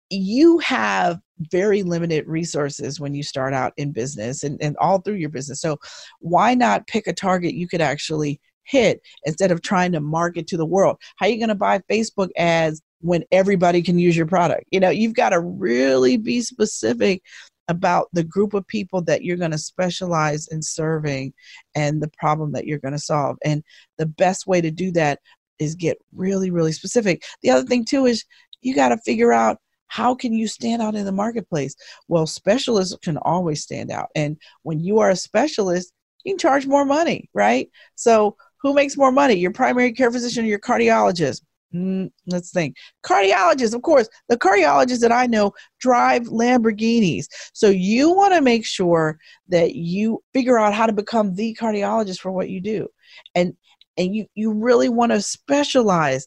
you 0.09 0.59
have 0.59 1.19
very 1.51 1.83
limited 1.83 2.27
resources 2.27 3.01
when 3.01 3.15
you 3.15 3.23
start 3.23 3.53
out 3.53 3.73
in 3.77 3.93
business 3.93 4.43
and, 4.45 4.61
and 4.63 4.77
all 4.79 5.01
through 5.01 5.15
your 5.15 5.29
business. 5.29 5.61
So 5.61 5.79
why 6.21 6.55
not 6.55 6.87
pick 6.87 7.07
a 7.07 7.13
target 7.13 7.55
you 7.55 7.69
could 7.69 7.81
actually 7.81 8.41
hit 8.67 9.01
instead 9.25 9.51
of 9.51 9.63
trying 9.63 9.93
to 9.93 10.01
market 10.01 10.47
to 10.49 10.57
the 10.57 10.67
world. 10.67 10.97
How 11.17 11.27
are 11.27 11.29
you 11.29 11.39
going 11.39 11.49
to 11.49 11.55
buy 11.55 11.81
Facebook 11.91 12.31
ads 12.37 12.83
when 13.01 13.25
everybody 13.33 13.83
can 13.83 13.99
use 13.99 14.17
your 14.17 14.27
product? 14.27 14.65
You 14.71 14.81
know, 14.81 14.91
you've 14.91 15.15
got 15.15 15.31
to 15.31 15.41
really 15.41 16.17
be 16.17 16.41
specific 16.41 17.23
about 17.69 18.09
the 18.13 18.25
group 18.25 18.55
of 18.55 18.67
people 18.67 19.03
that 19.03 19.25
you're 19.25 19.37
going 19.37 19.51
to 19.51 19.59
specialize 19.59 20.47
in 20.49 20.63
serving 20.63 21.33
and 21.75 22.01
the 22.01 22.11
problem 22.19 22.53
that 22.53 22.65
you're 22.67 22.79
going 22.79 22.95
to 22.95 22.99
solve. 22.99 23.37
And 23.45 23.63
the 23.99 24.07
best 24.07 24.47
way 24.47 24.61
to 24.61 24.71
do 24.71 24.93
that 24.93 25.21
is 25.59 25.75
get 25.75 25.99
really, 26.15 26.51
really 26.51 26.73
specific. 26.73 27.23
The 27.43 27.51
other 27.51 27.67
thing, 27.67 27.85
too, 27.85 28.07
is 28.07 28.25
you 28.61 28.75
got 28.75 28.91
to 28.91 28.99
figure 28.99 29.33
out 29.33 29.59
how 29.89 30.15
can 30.15 30.33
you 30.33 30.49
stand 30.49 30.83
out 30.83 30.95
in 30.95 31.05
the 31.05 31.13
marketplace? 31.13 31.75
Well, 32.09 32.27
specialists 32.27 32.97
can 33.03 33.17
always 33.19 33.63
stand 33.63 33.91
out. 33.91 34.09
And 34.15 34.37
when 34.63 34.81
you 34.81 34.99
are 34.99 35.11
a 35.11 35.17
specialist, 35.17 35.93
you 36.25 36.33
can 36.33 36.39
charge 36.39 36.67
more 36.67 36.85
money, 36.85 37.31
right? 37.35 37.71
So, 37.95 38.37
who 38.63 38.75
makes 38.75 38.97
more 38.97 39.13
money? 39.13 39.35
Your 39.35 39.53
primary 39.53 39.93
care 39.93 40.11
physician 40.11 40.45
or 40.45 40.49
your 40.49 40.59
cardiologist? 40.59 41.43
Mm, 41.75 42.11
let's 42.27 42.53
think. 42.53 42.77
Cardiologists, 43.05 43.75
of 43.75 43.83
course, 43.83 44.09
the 44.29 44.39
cardiologists 44.39 45.01
that 45.01 45.13
I 45.13 45.27
know 45.27 45.53
drive 45.81 46.23
Lamborghinis. 46.25 47.27
So 47.53 47.69
you 47.69 48.13
want 48.13 48.35
to 48.35 48.41
make 48.41 48.65
sure 48.65 49.19
that 49.49 49.75
you 49.75 50.23
figure 50.33 50.59
out 50.59 50.75
how 50.75 50.87
to 50.87 50.93
become 50.93 51.35
the 51.35 51.57
cardiologist 51.61 52.21
for 52.21 52.33
what 52.33 52.49
you 52.49 52.61
do. 52.61 52.89
And 53.35 53.55
and 53.99 54.15
you 54.15 54.27
you 54.35 54.53
really 54.53 54.89
want 54.89 55.13
to 55.13 55.21
specialize 55.21 56.27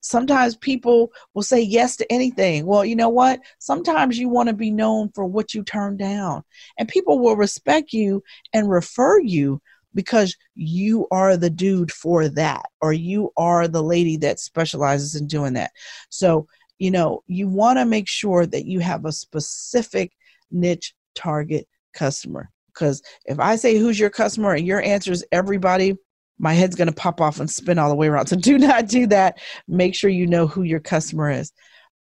sometimes 0.00 0.56
people 0.56 1.10
will 1.34 1.42
say 1.42 1.60
yes 1.60 1.96
to 1.96 2.12
anything. 2.12 2.64
Well, 2.64 2.84
you 2.84 2.96
know 2.96 3.08
what? 3.08 3.40
Sometimes 3.58 4.18
you 4.18 4.28
want 4.28 4.48
to 4.48 4.54
be 4.54 4.70
known 4.70 5.10
for 5.14 5.26
what 5.26 5.52
you 5.54 5.62
turn 5.62 5.96
down, 5.96 6.42
and 6.78 6.88
people 6.88 7.18
will 7.18 7.36
respect 7.36 7.92
you 7.92 8.22
and 8.52 8.70
refer 8.70 9.20
you 9.20 9.60
because 9.94 10.36
you 10.54 11.06
are 11.10 11.36
the 11.36 11.50
dude 11.50 11.92
for 11.92 12.28
that, 12.28 12.66
or 12.80 12.92
you 12.92 13.32
are 13.36 13.68
the 13.68 13.82
lady 13.82 14.16
that 14.18 14.40
specializes 14.40 15.14
in 15.14 15.26
doing 15.26 15.54
that. 15.54 15.72
So, 16.10 16.46
you 16.78 16.90
know, 16.90 17.22
you 17.26 17.48
want 17.48 17.78
to 17.78 17.84
make 17.84 18.08
sure 18.08 18.46
that 18.46 18.66
you 18.66 18.80
have 18.80 19.04
a 19.04 19.12
specific 19.12 20.12
niche 20.50 20.94
target 21.14 21.66
customer. 21.94 22.50
Because 22.72 23.02
if 23.24 23.40
I 23.40 23.56
say 23.56 23.76
who's 23.76 23.98
your 23.98 24.10
customer 24.10 24.54
and 24.54 24.66
your 24.66 24.82
answer 24.82 25.10
is 25.10 25.24
everybody, 25.32 25.96
my 26.38 26.52
head's 26.52 26.76
going 26.76 26.88
to 26.88 26.94
pop 26.94 27.20
off 27.20 27.40
and 27.40 27.50
spin 27.50 27.78
all 27.78 27.88
the 27.88 27.96
way 27.96 28.08
around. 28.08 28.26
So 28.26 28.36
do 28.40 28.58
not 28.58 28.86
do 28.86 29.06
that. 29.08 29.38
Make 29.66 29.94
sure 29.94 30.10
you 30.10 30.26
know 30.26 30.46
who 30.46 30.62
your 30.62 30.80
customer 30.80 31.30
is. 31.30 31.52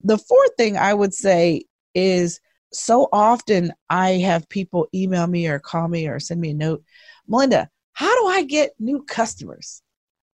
The 0.02 0.19
fourth 0.19 0.50
thing 0.57 0.76
I 0.76 0.93
would 0.93 1.14
say 1.14 1.62
is 1.95 2.40
so 2.73 3.09
often 3.12 3.73
I 3.88 4.12
have 4.12 4.49
people 4.49 4.87
email 4.95 5.26
me 5.26 5.47
or 5.47 5.59
call 5.59 5.88
me 5.88 6.09
or 6.09 6.21
send 6.21 6.40
me 6.40 6.50
a 6.50 6.55
note, 6.55 6.85
Melinda, 7.26 7.71
how 7.97 8.15
do 8.21 8.29
I 8.29 8.43
get 8.43 8.75
new 8.79 9.03
customers? 9.05 9.81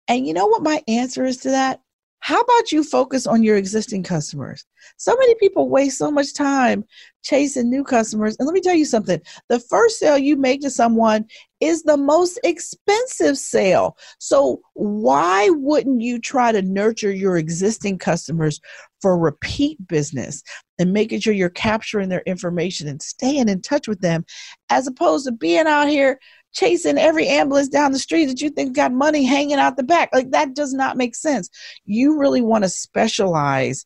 And 0.08 0.25
you 0.25 0.34
know 0.34 0.48
what 0.48 0.63
my 0.63 0.82
answer 0.88 1.25
is 1.25 1.38
to 1.39 1.50
that? 1.50 1.82
How 2.22 2.39
about 2.39 2.72
you 2.72 2.86
focus 2.86 3.28
on 3.28 3.44
your 3.44 3.58
existing 3.58 4.04
customers? 4.04 4.66
So 4.96 5.13
many 5.18 5.36
people 5.36 5.68
waste 5.68 5.98
so 5.98 6.10
much 6.10 6.34
time 6.34 6.86
chasing 7.22 7.70
new 7.70 7.84
customers. 7.84 8.38
And 8.38 8.46
let 8.46 8.54
me 8.54 8.62
tell 8.62 8.75
you 8.75 8.86
something 8.86 9.20
the 9.50 9.60
first 9.60 10.00
sale 10.00 10.18
you 10.18 10.38
make 10.38 10.62
to 10.62 10.70
someone 10.70 11.25
is 11.60 11.84
the 11.84 11.98
most 11.98 12.39
expensive 12.46 13.38
sale. 13.38 13.98
So, 14.20 14.62
why 14.74 15.50
wouldn't 15.50 16.01
you 16.01 16.18
try 16.18 16.54
to 16.54 16.62
nurture 16.62 17.12
your 17.12 17.38
existing 17.38 17.98
customers 17.98 18.62
for 19.01 19.18
repeat 19.18 19.86
business 19.86 20.44
and 20.78 20.94
making 20.94 21.20
sure 21.20 21.34
you're 21.34 21.50
capturing 21.50 22.08
their 22.08 22.24
information 22.25 22.88
and 22.88 23.01
staying 23.01 23.50
in 23.50 23.62
touch 23.62 23.88
with 23.88 24.00
them 24.00 24.25
as 24.70 24.88
opposed 24.88 25.25
to 25.25 25.34
being 25.34 25.68
out 25.68 25.89
here 25.89 26.20
chasing 26.53 26.98
every 26.98 27.27
ambulance 27.27 27.70
down 27.70 27.91
the 27.91 28.00
street 28.00 28.25
that 28.25 28.41
you 28.41 28.50
think 28.50 28.75
got 28.75 28.91
money 28.91 29.24
hanging 29.24 29.58
out 29.58 29.77
the 29.77 29.84
back. 29.84 30.10
Like 30.13 30.32
that 30.32 30.56
does 30.56 30.74
not 30.74 30.98
make 30.98 31.15
sense. 31.15 31.50
You 31.86 32.20
really 32.20 32.41
want 32.41 32.63
to 32.63 32.70
specialize 32.70 33.86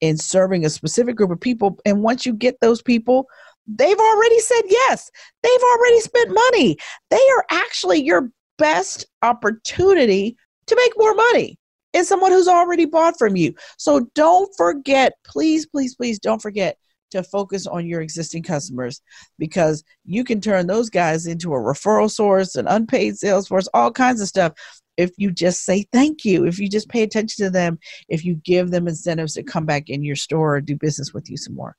in 0.00 0.16
serving 0.16 0.64
a 0.64 0.70
specific 0.70 1.16
group 1.16 1.30
of 1.30 1.40
people. 1.40 1.78
And 1.86 2.02
once 2.02 2.26
you 2.26 2.34
get 2.34 2.60
those 2.60 2.82
people, 2.82 3.26
they've 3.66 3.98
already 3.98 4.38
said 4.40 4.62
yes. 4.68 5.10
They've 5.42 5.52
already 5.72 6.00
spent 6.00 6.30
money. 6.30 6.76
They 7.10 7.16
are 7.36 7.44
actually 7.50 8.02
your 8.02 8.30
best 8.58 9.06
opportunity 9.22 10.36
to 10.66 10.76
make 10.76 10.92
more 10.96 11.14
money 11.14 11.58
is 11.92 12.08
someone 12.08 12.32
who's 12.32 12.48
already 12.48 12.84
bought 12.86 13.18
from 13.18 13.36
you. 13.36 13.54
So 13.78 14.08
don't 14.14 14.52
forget, 14.56 15.12
please, 15.24 15.66
please, 15.66 15.94
please 15.94 16.18
don't 16.18 16.40
forget 16.40 16.76
to 17.12 17.22
focus 17.22 17.66
on 17.66 17.86
your 17.86 18.00
existing 18.00 18.42
customers 18.42 19.00
because 19.38 19.84
you 20.04 20.24
can 20.24 20.40
turn 20.40 20.66
those 20.66 20.90
guys 20.90 21.26
into 21.26 21.54
a 21.54 21.58
referral 21.58 22.10
source, 22.10 22.56
an 22.56 22.66
unpaid 22.66 23.16
sales 23.16 23.48
force, 23.48 23.68
all 23.72 23.90
kinds 23.90 24.20
of 24.20 24.28
stuff. 24.28 24.52
If 24.96 25.12
you 25.16 25.30
just 25.30 25.64
say 25.64 25.86
thank 25.92 26.24
you, 26.24 26.44
if 26.46 26.58
you 26.58 26.68
just 26.68 26.88
pay 26.88 27.02
attention 27.02 27.46
to 27.46 27.50
them, 27.50 27.78
if 28.08 28.24
you 28.24 28.34
give 28.34 28.70
them 28.70 28.88
incentives 28.88 29.34
to 29.34 29.42
come 29.42 29.64
back 29.64 29.88
in 29.88 30.02
your 30.04 30.16
store 30.16 30.56
or 30.56 30.60
do 30.60 30.76
business 30.76 31.14
with 31.14 31.30
you 31.30 31.36
some 31.36 31.54
more. 31.54 31.76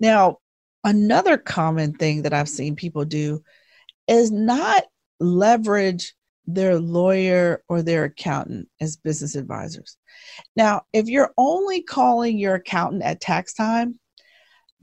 Now, 0.00 0.38
another 0.82 1.36
common 1.36 1.92
thing 1.94 2.22
that 2.22 2.32
I've 2.32 2.48
seen 2.48 2.74
people 2.76 3.04
do 3.04 3.42
is 4.08 4.30
not 4.30 4.84
leverage 5.20 6.14
their 6.46 6.78
lawyer 6.78 7.62
or 7.68 7.82
their 7.82 8.04
accountant 8.04 8.68
as 8.80 8.96
business 8.96 9.34
advisors. 9.34 9.96
Now, 10.54 10.82
if 10.92 11.06
you're 11.06 11.32
only 11.36 11.82
calling 11.82 12.38
your 12.38 12.56
accountant 12.56 13.02
at 13.02 13.20
tax 13.20 13.52
time, 13.52 13.98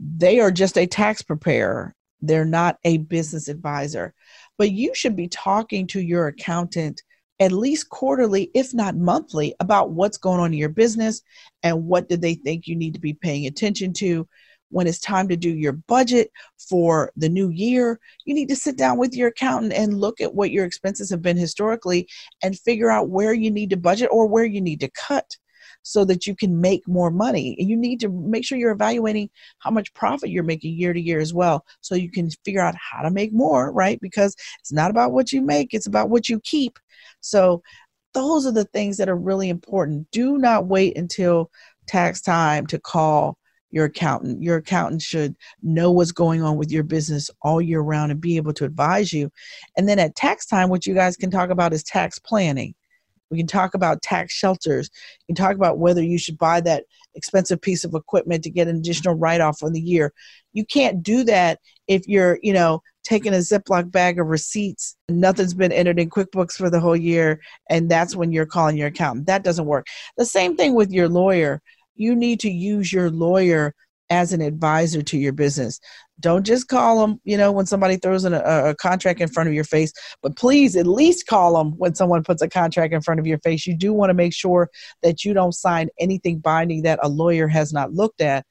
they 0.04 0.40
are 0.40 0.52
just 0.52 0.78
a 0.78 0.86
tax 0.86 1.22
preparer. 1.22 1.96
They're 2.22 2.46
not 2.46 2.78
a 2.84 2.98
business 2.98 3.48
advisor. 3.48 4.14
But 4.58 4.72
you 4.72 4.94
should 4.94 5.16
be 5.16 5.28
talking 5.28 5.88
to 5.88 6.02
your 6.02 6.28
accountant 6.28 7.02
at 7.40 7.52
least 7.52 7.90
quarterly, 7.90 8.52
if 8.54 8.74
not 8.74 8.96
monthly, 8.96 9.56
about 9.60 9.92
what's 9.92 10.18
going 10.18 10.40
on 10.40 10.54
in 10.54 10.60
your 10.60 10.70
business 10.70 11.22
and 11.64 11.86
what 11.86 12.08
do 12.08 12.16
they 12.16 12.36
think 12.36 12.68
you 12.68 12.76
need 12.76 12.94
to 12.94 13.00
be 13.00 13.14
paying 13.14 13.48
attention 13.48 13.94
to. 13.94 14.28
When 14.70 14.88
it's 14.88 15.00
time 15.00 15.28
to 15.28 15.38
do 15.38 15.50
your 15.50 15.74
budget 15.74 16.32
for 16.58 17.12
the 17.16 17.30
new 17.30 17.50
year, 17.50 18.00
you 18.26 18.34
need 18.34 18.50
to 18.50 18.56
sit 18.56 18.78
down 18.78 18.98
with 18.98 19.14
your 19.14 19.28
accountant 19.28 19.74
and 19.74 20.00
look 20.00 20.20
at 20.20 20.34
what 20.34 20.52
your 20.52 20.66
expenses 20.66 21.12
have 21.12 21.22
been 21.22 21.38
historically 21.38 22.08
and 22.42 22.58
figure 22.58 22.90
out 22.90 23.10
where 23.10 23.34
you 23.34 23.52
need 23.52 23.70
to 23.70 23.78
budget 23.78 24.10
or 24.12 24.28
where 24.28 24.46
you 24.46 24.62
need 24.62 24.80
to 24.80 24.90
cut 24.90 25.38
so 25.84 26.04
that 26.06 26.26
you 26.26 26.36
can 26.36 26.60
make 26.60 26.88
more 26.88 27.12
money. 27.12 27.56
And 27.60 27.70
you 27.70 27.78
need 27.78 28.00
to 28.00 28.10
make 28.10 28.44
sure 28.44 28.58
you're 28.58 28.72
evaluating 28.72 29.30
how 29.60 29.70
much 29.70 29.94
profit 29.94 30.30
you're 30.30 30.44
making 30.44 30.76
year 30.76 30.94
to 30.94 31.00
year 31.00 31.20
as 31.20 31.34
well, 31.34 31.66
so 31.82 31.96
you 31.96 32.10
can 32.10 32.30
figure 32.44 32.62
out 32.62 32.76
how 32.76 33.04
to 33.04 33.12
make 33.12 33.34
more, 33.34 33.72
right? 33.72 34.00
Because 34.02 34.36
it's 34.60 34.72
not 34.72 34.90
about 34.90 35.12
what 35.12 35.32
you 35.32 35.42
make, 35.42 35.74
it's 35.74 35.88
about 35.88 36.10
what 36.10 36.28
you 36.28 36.40
keep. 36.40 36.80
So 37.22 37.62
those 38.14 38.46
are 38.46 38.52
the 38.52 38.66
things 38.66 38.98
that 38.98 39.10
are 39.10 39.16
really 39.16 39.50
important. 39.50 40.10
Do 40.12 40.38
not 40.38 40.68
wait 40.68 40.98
until 40.98 41.52
tax 41.88 42.22
time 42.22 42.66
to 42.68 42.80
call 42.80 43.38
your 43.72 43.86
accountant. 43.86 44.42
Your 44.44 44.58
accountant 44.58 45.02
should 45.02 45.36
know 45.64 45.92
what's 45.92 46.12
going 46.12 46.44
on 46.44 46.58
with 46.58 46.72
your 46.72 46.84
business 46.84 47.32
all 47.42 47.60
year 47.60 47.82
round 47.82 48.12
and 48.12 48.22
be 48.22 48.38
able 48.38 48.54
to 48.54 48.66
advise 48.66 49.12
you. 49.12 49.32
And 49.76 49.90
then 49.90 49.98
at 49.98 50.16
tax 50.16 50.46
time, 50.46 50.70
what 50.70 50.86
you 50.86 50.94
guys 50.94 51.18
can 51.18 51.32
talk 51.32 51.50
about 51.50 51.74
is 51.74 51.84
tax 51.84 52.20
planning. 52.20 52.76
We 53.34 53.40
can 53.40 53.48
talk 53.48 53.74
about 53.74 54.04
tax 54.04 54.32
shelters. 54.32 54.92
We 55.28 55.34
can 55.34 55.44
talk 55.44 55.56
about 55.56 55.80
whether 55.80 56.04
you 56.04 56.20
should 56.20 56.38
buy 56.38 56.62
that 56.62 56.86
expensive 57.16 57.60
piece 57.60 57.84
of 57.84 57.96
equipment 57.96 58.44
to 58.44 58.52
get 58.52 58.68
an 58.68 58.76
additional 58.76 59.16
write 59.16 59.42
off 59.42 59.64
on 59.64 59.74
the 59.74 59.82
year. 59.82 60.14
You 60.54 60.66
can't 60.66 61.02
do 61.02 61.24
that 61.24 61.60
if 61.88 62.08
you're, 62.08 62.38
you 62.44 62.54
know, 62.54 62.84
taking 63.04 63.34
a 63.34 63.38
Ziploc 63.38 63.92
bag 63.92 64.20
of 64.20 64.28
receipts, 64.28 64.96
nothing's 65.10 65.56
been 65.56 65.72
entered 65.72 66.00
in 66.00 66.12
QuickBooks 66.12 66.54
for 66.54 66.70
the 66.70 66.80
whole 66.80 66.96
year, 66.96 67.42
and 67.72 67.90
that's 67.90 68.16
when 68.16 68.32
you're 68.32 68.46
calling 68.46 68.78
your 68.78 68.88
accountant. 68.90 69.26
That 69.26 69.44
doesn't 69.44 69.66
work. 69.66 69.88
The 70.16 70.26
same 70.26 70.56
thing 70.56 70.76
with 70.76 70.92
your 70.92 71.10
lawyer. 71.10 71.60
You 71.96 72.16
need 72.16 72.40
to 72.42 72.52
use 72.52 72.94
your 72.94 73.10
lawyer 73.10 73.74
as 74.10 74.32
an 74.32 74.42
advisor 74.42 75.02
to 75.02 75.18
your 75.18 75.34
business. 75.34 75.80
Don't 76.24 76.46
just 76.46 76.70
call 76.70 77.02
them, 77.02 77.20
you 77.26 77.38
know, 77.38 77.52
when 77.52 77.66
somebody 77.66 77.98
throws 77.98 78.24
in 78.24 78.34
a, 78.34 78.40
a, 78.40 78.76
contract 78.76 79.20
in 79.20 79.28
front 79.28 79.50
of 79.50 79.54
your 79.54 79.66
face, 79.66 79.92
but 80.24 80.38
please 80.38 80.76
at 80.76 80.88
least 80.88 81.28
call 81.28 81.58
them 81.58 81.74
when 81.78 81.94
someone 81.94 82.24
puts 82.24 82.42
a 82.42 82.50
contract 82.50 82.94
in 82.94 83.02
front 83.02 83.20
of 83.20 83.28
your 83.28 83.40
face. 83.40 83.68
You 83.68 83.78
do 83.78 83.94
want 83.94 84.10
to 84.10 84.14
make 84.16 84.34
sure 84.34 84.70
that 85.04 85.26
you 85.26 85.34
don't 85.34 85.52
sign 85.52 85.90
anything 86.00 86.40
binding 86.40 86.84
that 86.84 87.00
a 87.04 87.10
lawyer 87.10 87.48
has 87.50 87.74
not 87.74 87.94
looked 87.94 88.22
at 88.22 88.46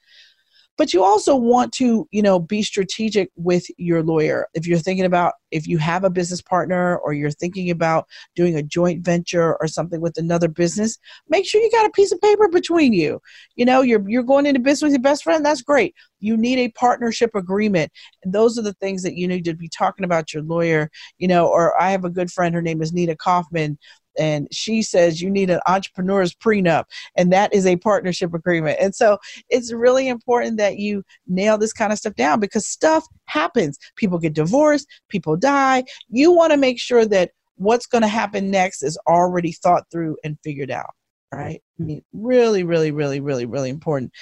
but 0.79 0.93
you 0.93 1.05
also 1.05 1.37
want 1.37 1.73
to 1.73 2.09
you 2.11 2.23
know 2.23 2.38
be 2.38 2.62
strategic 2.62 3.31
with 3.37 3.67
your 3.79 4.02
lawyer. 4.02 4.47
If 4.55 4.67
you're 4.67 4.79
thinking 4.79 5.05
about 5.05 5.35
if 5.50 5.67
you 5.67 5.79
have 5.79 6.05
a 6.05 6.11
business 6.11 6.41
partner 6.41 6.97
or 6.99 7.12
you're 7.12 7.31
thinking 7.31 7.71
about 7.71 8.07
doing 8.35 8.57
a 8.57 8.62
joint 8.62 9.05
venture 9.05 9.57
or 9.61 9.67
something 9.69 10.00
with 10.00 10.17
another 10.17 10.49
business 10.49 10.99
make 11.29 11.47
sure 11.47 11.61
you 11.61 11.71
got 11.71 11.87
a 11.87 11.91
piece 11.91 12.12
of 12.12 12.21
paper 12.21 12.49
between 12.49 12.93
you. 12.93 13.21
You 13.57 13.64
know 13.64 13.83
you're 13.83 14.09
you're 14.09 14.23
going 14.23 14.47
into 14.47 14.61
business 14.61 14.83
with 14.83 14.93
your 14.93 15.02
best 15.02 15.25
friend 15.25 15.45
that's 15.45 15.62
great. 15.62 15.95
You 16.21 16.37
need 16.37 16.59
a 16.59 16.71
partnership 16.71 17.35
agreement. 17.35 17.91
And 18.23 18.33
those 18.33 18.59
are 18.59 18.62
the 18.62 18.75
things 18.75 19.02
that 19.02 19.17
you 19.17 19.29
need 19.29 19.45
to 19.45 19.55
be 19.55 19.69
talking 19.69 20.05
about 20.05 20.33
your 20.33 20.43
lawyer. 20.43 20.91
You 21.19 21.29
know 21.29 21.47
or 21.47 21.81
i 21.81 21.91
have 21.91 22.05
a 22.05 22.11
good 22.11 22.31
friend 22.31 22.55
her 22.55 22.62
name 22.62 22.83
is 22.83 22.93
nina 22.93 23.17
kaufman 23.17 23.79
and 24.19 24.49
she 24.52 24.83
says 24.83 25.21
you 25.21 25.31
need 25.31 25.50
an 25.50 25.61
entrepreneur's 25.66 26.35
prenup 26.35 26.85
and 27.16 27.33
that 27.33 27.52
is 27.54 27.66
a 27.66 27.76
partnership 27.76 28.35
agreement. 28.35 28.78
And 28.81 28.95
so 28.95 29.19
it's 29.49 29.73
really 29.73 30.09
important 30.09 30.57
that 30.59 30.78
you 30.78 31.02
nail 31.26 31.59
this 31.59 31.73
kind 31.73 31.92
of 31.92 31.99
stuff 31.99 32.14
down 32.14 32.40
because 32.40 32.66
stuff 32.66 33.04
happens. 33.26 33.78
People 33.97 34.19
get 34.19 34.35
divorced 34.35 34.87
people 35.09 35.37
die. 35.37 35.85
You 36.09 36.33
want 36.33 36.52
to 36.52 36.57
make 36.57 36.81
sure 36.81 37.07
that 37.07 37.31
what's 37.57 37.87
going 37.87 38.02
to 38.02 38.09
happen 38.09 38.50
next 38.50 38.83
is 38.83 38.99
already 39.07 39.52
thought 39.52 39.85
through 39.90 40.16
and 40.25 40.38
figured 40.42 40.71
out 40.71 40.90
right? 41.33 41.62
I 41.81 41.83
mean 41.83 42.02
really 42.12 42.62
really 42.62 42.90
really 42.90 43.21
really 43.21 43.47
really 43.47 43.71
important. 43.71 44.12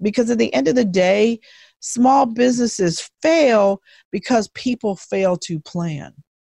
Because 0.00 0.30
at 0.30 0.38
the 0.38 0.52
end 0.54 0.68
of 0.68 0.74
the 0.74 0.84
day 0.84 1.40
small 1.80 2.26
businesses 2.26 3.10
fail 3.22 3.80
because 4.10 4.48
people 4.54 4.96
fail 4.96 5.36
to 5.36 5.60
plan 5.60 6.12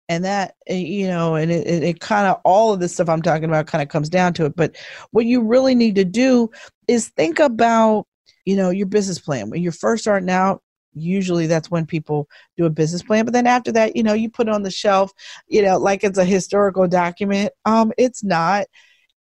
and 0.08 0.24
that 0.24 0.54
eh, 0.66 0.76
you 0.76 1.06
know 1.06 1.34
and 1.34 1.50
it, 1.50 1.66
it, 1.66 1.82
it 1.82 2.00
kind 2.00 2.26
of 2.26 2.40
all 2.44 2.72
of 2.72 2.80
this 2.80 2.94
stuff 2.94 3.08
i'm 3.08 3.22
talking 3.22 3.44
about 3.44 3.66
kind 3.66 3.82
of 3.82 3.88
comes 3.88 4.08
down 4.08 4.32
to 4.34 4.46
it. 4.46 4.56
But 4.56 4.76
what 5.10 5.26
you 5.26 5.42
really 5.42 5.74
need 5.74 5.96
to 5.96 6.04
do 6.04 6.50
is 6.86 7.08
think 7.10 7.38
about 7.38 8.06
you 8.44 8.56
know 8.56 8.70
your 8.70 8.86
business 8.86 9.18
plan. 9.18 9.50
When 9.50 9.62
you're 9.62 9.72
first 9.72 10.04
starting 10.04 10.30
out 10.30 10.62
usually 10.94 11.46
that's 11.46 11.70
when 11.70 11.86
people 11.86 12.28
do 12.56 12.64
a 12.64 12.70
business 12.70 13.02
plan. 13.02 13.24
But 13.24 13.34
then 13.34 13.46
after 13.46 13.70
that 13.72 13.94
you 13.96 14.02
know 14.02 14.14
you 14.14 14.30
put 14.30 14.48
it 14.48 14.54
on 14.54 14.62
the 14.62 14.70
shelf 14.70 15.12
you 15.46 15.62
know 15.62 15.76
like 15.78 16.02
it's 16.04 16.18
a 16.18 16.24
historical 16.24 16.88
document. 16.88 17.52
Um 17.64 17.92
it's 17.98 18.24
not. 18.24 18.66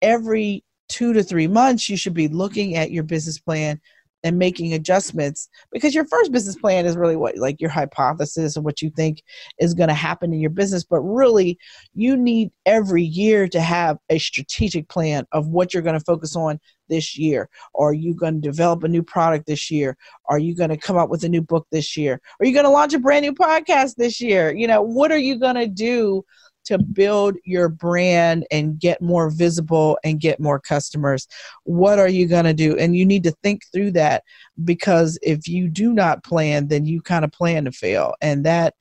Every 0.02 0.64
two 0.88 1.12
to 1.14 1.22
three 1.22 1.48
months 1.48 1.88
you 1.88 1.96
should 1.96 2.14
be 2.14 2.28
looking 2.28 2.76
at 2.76 2.90
your 2.90 3.02
business 3.02 3.38
plan 3.38 3.80
and 4.26 4.38
making 4.38 4.75
adjustments 4.75 5.49
because 5.71 5.95
your 5.95 6.04
first 6.06 6.33
business 6.33 6.56
plan 6.56 6.85
is 6.85 6.97
really 6.97 7.16
what 7.16 7.37
like 7.37 7.61
your 7.61 7.71
hypothesis 7.71 8.56
of 8.56 8.64
what 8.64 8.83
you 8.83 8.90
think 8.90 9.23
is 9.59 9.73
going 9.73 9.88
to 9.88 9.95
happen 9.95 10.33
in 10.33 10.40
your 10.40 10.50
business 10.50 10.85
but 10.85 11.00
really 11.00 11.56
you 11.95 12.16
need 12.16 12.50
every 12.66 13.04
year 13.04 13.47
to 13.47 13.61
have 13.61 13.97
a 14.11 14.18
strategic 14.18 14.88
plan 14.88 15.25
of 15.33 15.49
what 15.49 15.73
you're 15.73 15.83
going 15.83 15.99
to 15.99 16.04
focus 16.04 16.35
on 16.35 16.59
this 16.88 17.16
year. 17.18 17.49
Are 17.75 17.92
you 17.92 18.14
going 18.14 18.35
to 18.35 18.40
develop 18.40 18.85
a 18.85 18.88
new 18.88 19.02
product 19.02 19.47
this 19.47 19.71
year? 19.71 19.97
Are 20.26 20.38
you 20.38 20.54
going 20.54 20.71
to 20.71 20.76
come 20.76 20.97
up 20.97 21.11
with 21.11 21.25
a 21.25 21.28
new 21.28 21.42
book 21.42 21.66
this 21.71 21.97
year? 21.97 22.21
Are 22.40 22.47
you 22.47 22.52
going 22.52 22.64
to 22.64 22.71
launch 22.71 22.95
a 22.95 22.99
brand 22.99 23.25
new 23.25 23.33
podcast 23.33 23.97
this 23.97 24.21
year? 24.21 24.54
You 24.54 24.66
know 24.66 24.83
what 24.83 25.12
are 25.12 25.18
you 25.18 25.38
going 25.38 25.56
to 25.56 25.66
do 25.66 26.25
to 26.66 26.78
build 26.78 27.37
your 27.44 27.68
brand 27.68 28.46
and 28.50 28.78
get 28.78 29.00
more 29.00 29.30
visible 29.30 29.99
and 30.04 30.20
get 30.20 30.40
more 30.40 30.61
customers? 30.61 31.26
What 31.64 31.99
are 31.99 32.08
you 32.08 32.26
going 32.26 32.44
to 32.44 32.54
do? 32.54 32.76
And 32.76 32.96
you 32.96 33.04
need 33.04 33.25
to 33.25 33.35
think 33.42 33.62
through 33.73 33.92
that 33.92 34.23
because 34.64 35.18
if 35.23 35.49
you 35.49 35.68
do 35.68 35.92
not 35.92 36.25
plan, 36.25 36.68
then 36.68 36.85
you 36.85 37.00
kind 37.00 37.25
of 37.25 37.32
plan 37.32 37.64
to 37.64 37.73
fail. 37.73 38.14
And 38.20 38.44
that 38.44 38.75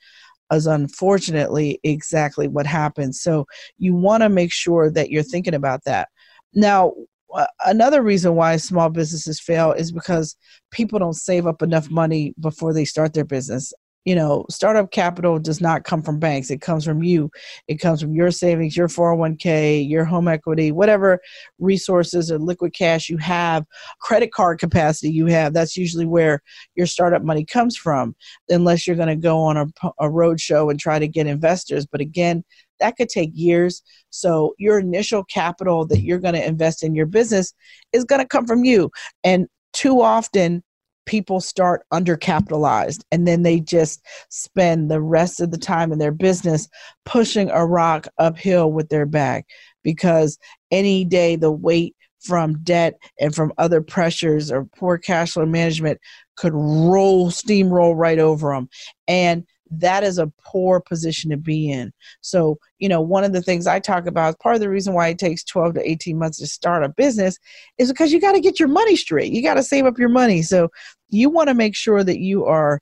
is 0.51 0.68
unfortunately 0.68 1.80
exactly 1.84 2.48
what 2.48 2.65
happens. 2.65 3.22
So 3.22 3.46
you 3.77 3.96
want 3.96 4.22
to 4.24 4.30
make 4.30 4.51
sure 4.51 4.92
that 4.92 5.10
you're 5.10 5.24
thinking 5.24 5.56
about 5.56 5.84
that. 5.86 6.10
Now, 6.54 6.94
uh, 7.34 7.48
another 7.65 8.01
reason 8.01 8.36
why 8.36 8.56
small 8.58 8.89
businesses 8.89 9.39
fail 9.39 9.72
is 9.74 9.92
because 9.92 10.38
people 10.72 11.00
don't 11.00 11.15
save 11.15 11.48
up 11.48 11.62
enough 11.62 11.89
money 11.89 12.34
before 12.39 12.74
they 12.74 12.86
start 12.86 13.13
their 13.13 13.25
business 13.25 13.74
you 14.05 14.13
know, 14.13 14.45
startup 14.51 14.91
capital 14.91 15.39
does 15.39 15.59
not 15.59 15.83
come 15.83 16.03
from 16.03 16.19
banks. 16.19 16.51
It 16.51 16.62
comes 16.62 16.85
from 16.85 17.03
you. 17.03 17.31
It 17.67 17.77
comes 17.77 18.01
from 18.01 18.13
your 18.13 18.29
savings, 18.29 18.77
your 18.77 18.88
401k, 18.88 19.89
your 19.89 20.05
home 20.05 20.27
equity, 20.27 20.71
whatever 20.71 21.19
resources 21.57 22.31
or 22.31 22.38
liquid 22.38 22.74
cash 22.74 23.09
you 23.09 23.17
have, 23.17 23.65
credit 24.00 24.31
card 24.31 24.59
capacity 24.59 25.12
you 25.12 25.25
have. 25.25 25.53
That's 25.53 25.75
usually 25.75 26.05
where 26.05 26.41
your 26.75 26.85
startup 26.85 27.24
money 27.24 27.43
comes 27.43 27.75
from, 27.75 28.15
unless 28.47 28.85
you're 28.85 28.95
going 28.95 29.07
to 29.07 29.15
go 29.15 29.39
on 29.39 29.57
a, 29.57 29.65
a 30.00 30.09
road 30.09 30.39
show 30.39 30.69
and 30.69 30.79
try 30.79 31.00
to 31.00 31.07
get 31.07 31.25
investors. 31.25 31.88
But 31.88 32.01
again, 32.01 32.43
that 32.79 32.97
could 32.97 33.09
take 33.09 33.31
years. 33.33 33.81
So 34.12 34.53
your 34.59 34.79
initial 34.79 35.24
capital 35.24 35.88
that 35.88 36.01
you're 36.01 36.19
going 36.19 36.35
to 36.35 36.45
invest 36.45 36.83
in 36.83 36.93
your 36.93 37.07
business 37.07 37.53
is 37.91 38.03
going 38.03 38.21
to 38.21 38.27
come 38.27 38.45
from 38.45 38.65
you. 38.65 38.91
And 39.24 39.47
too 39.74 40.01
often 40.01 40.63
people 41.05 41.39
start 41.39 41.85
undercapitalized 41.93 43.01
and 43.12 43.27
then 43.27 43.43
they 43.43 43.59
just 43.59 44.05
spend 44.29 44.89
the 44.89 45.01
rest 45.01 45.39
of 45.39 45.51
the 45.51 45.57
time 45.57 45.91
in 45.91 46.00
their 46.00 46.12
business 46.12 46.67
pushing 47.05 47.50
a 47.50 47.65
rock 47.65 48.07
uphill 48.17 48.71
with 48.71 48.89
their 48.89 49.05
back 49.05 49.45
because 49.83 50.38
any 50.71 51.05
day 51.05 51.35
the 51.35 51.51
weight 51.51 51.95
from 52.19 52.57
debt 52.63 52.95
and 53.19 53.35
from 53.35 53.53
other 53.57 53.81
pressures 53.81 54.51
or 54.51 54.65
poor 54.77 54.97
cash 54.97 55.33
flow 55.33 55.45
management 55.45 56.00
could 56.35 56.53
roll 56.53 57.29
steamroll 57.29 57.95
right 57.95 58.19
over 58.19 58.51
them 58.53 58.67
and 59.07 59.45
that 59.72 60.03
is 60.03 60.17
a 60.17 60.31
poor 60.43 60.79
position 60.79 61.31
to 61.31 61.38
be 61.38 61.72
in. 61.72 61.91
So, 62.22 62.57
you 62.79 62.89
know, 62.89 63.01
one 63.01 63.24
of 63.24 63.34
the 63.34 63.41
things 63.41 63.67
I 63.67 63.79
talk 63.79 64.05
about, 64.05 64.29
is 64.29 64.36
part 64.41 64.55
of 64.55 64.62
the 64.62 64.69
reason 64.69 64.93
why 64.93 65.10
it 65.10 65.19
takes 65.19 65.43
12 65.43 65.75
to 65.75 65.89
18 65.89 66.17
months 66.17 66.39
to 66.39 66.48
start 66.48 66.83
a 66.83 66.90
business 66.90 67.37
is 67.77 67.92
because 67.92 68.11
you 68.11 68.22
got 68.22 68.33
to 68.33 68.42
get 68.42 68.59
your 68.59 68.70
money 68.70 68.96
straight. 68.96 69.31
You 69.31 69.42
got 69.42 69.55
to 69.55 69.63
save 69.63 69.85
up 69.85 69.98
your 69.98 70.09
money. 70.09 70.42
So, 70.42 70.70
you 71.09 71.29
want 71.29 71.50
to 71.50 71.53
make 71.53 71.75
sure 71.75 72.03
that 72.03 72.20
you 72.20 72.46
are 72.46 72.79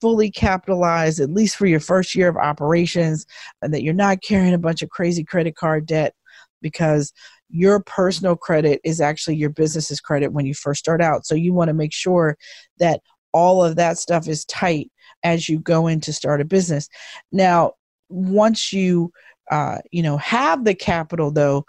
fully 0.00 0.30
capitalized, 0.30 1.20
at 1.20 1.30
least 1.30 1.56
for 1.56 1.66
your 1.66 1.80
first 1.80 2.14
year 2.14 2.28
of 2.28 2.36
operations, 2.36 3.26
and 3.62 3.72
that 3.74 3.82
you're 3.82 3.94
not 3.94 4.22
carrying 4.22 4.54
a 4.54 4.58
bunch 4.58 4.82
of 4.82 4.88
crazy 4.90 5.24
credit 5.24 5.54
card 5.56 5.86
debt 5.86 6.14
because 6.62 7.12
your 7.50 7.80
personal 7.80 8.36
credit 8.36 8.80
is 8.84 9.00
actually 9.00 9.36
your 9.36 9.50
business's 9.50 10.00
credit 10.00 10.32
when 10.32 10.44
you 10.44 10.54
first 10.54 10.80
start 10.80 11.00
out. 11.00 11.26
So, 11.26 11.34
you 11.34 11.52
want 11.54 11.68
to 11.68 11.74
make 11.74 11.92
sure 11.92 12.36
that 12.78 13.00
all 13.32 13.64
of 13.64 13.76
that 13.76 13.98
stuff 13.98 14.28
is 14.28 14.44
tight 14.46 14.90
as 15.24 15.48
you 15.48 15.58
go 15.58 15.86
in 15.86 16.00
to 16.00 16.12
start 16.12 16.40
a 16.40 16.44
business. 16.44 16.88
Now, 17.32 17.72
once 18.08 18.72
you 18.72 19.12
uh, 19.50 19.78
you 19.90 20.02
know 20.02 20.16
have 20.18 20.64
the 20.64 20.74
capital 20.74 21.30
though 21.30 21.64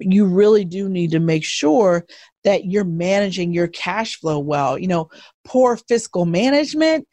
you 0.00 0.24
really 0.24 0.64
do 0.64 0.88
need 0.88 1.10
to 1.10 1.18
make 1.18 1.44
sure 1.44 2.06
that 2.44 2.66
you're 2.66 2.84
managing 2.84 3.52
your 3.52 3.66
cash 3.66 4.16
flow 4.16 4.38
well. 4.38 4.78
You 4.78 4.88
know 4.88 5.10
poor 5.44 5.76
fiscal 5.76 6.24
management 6.24 7.06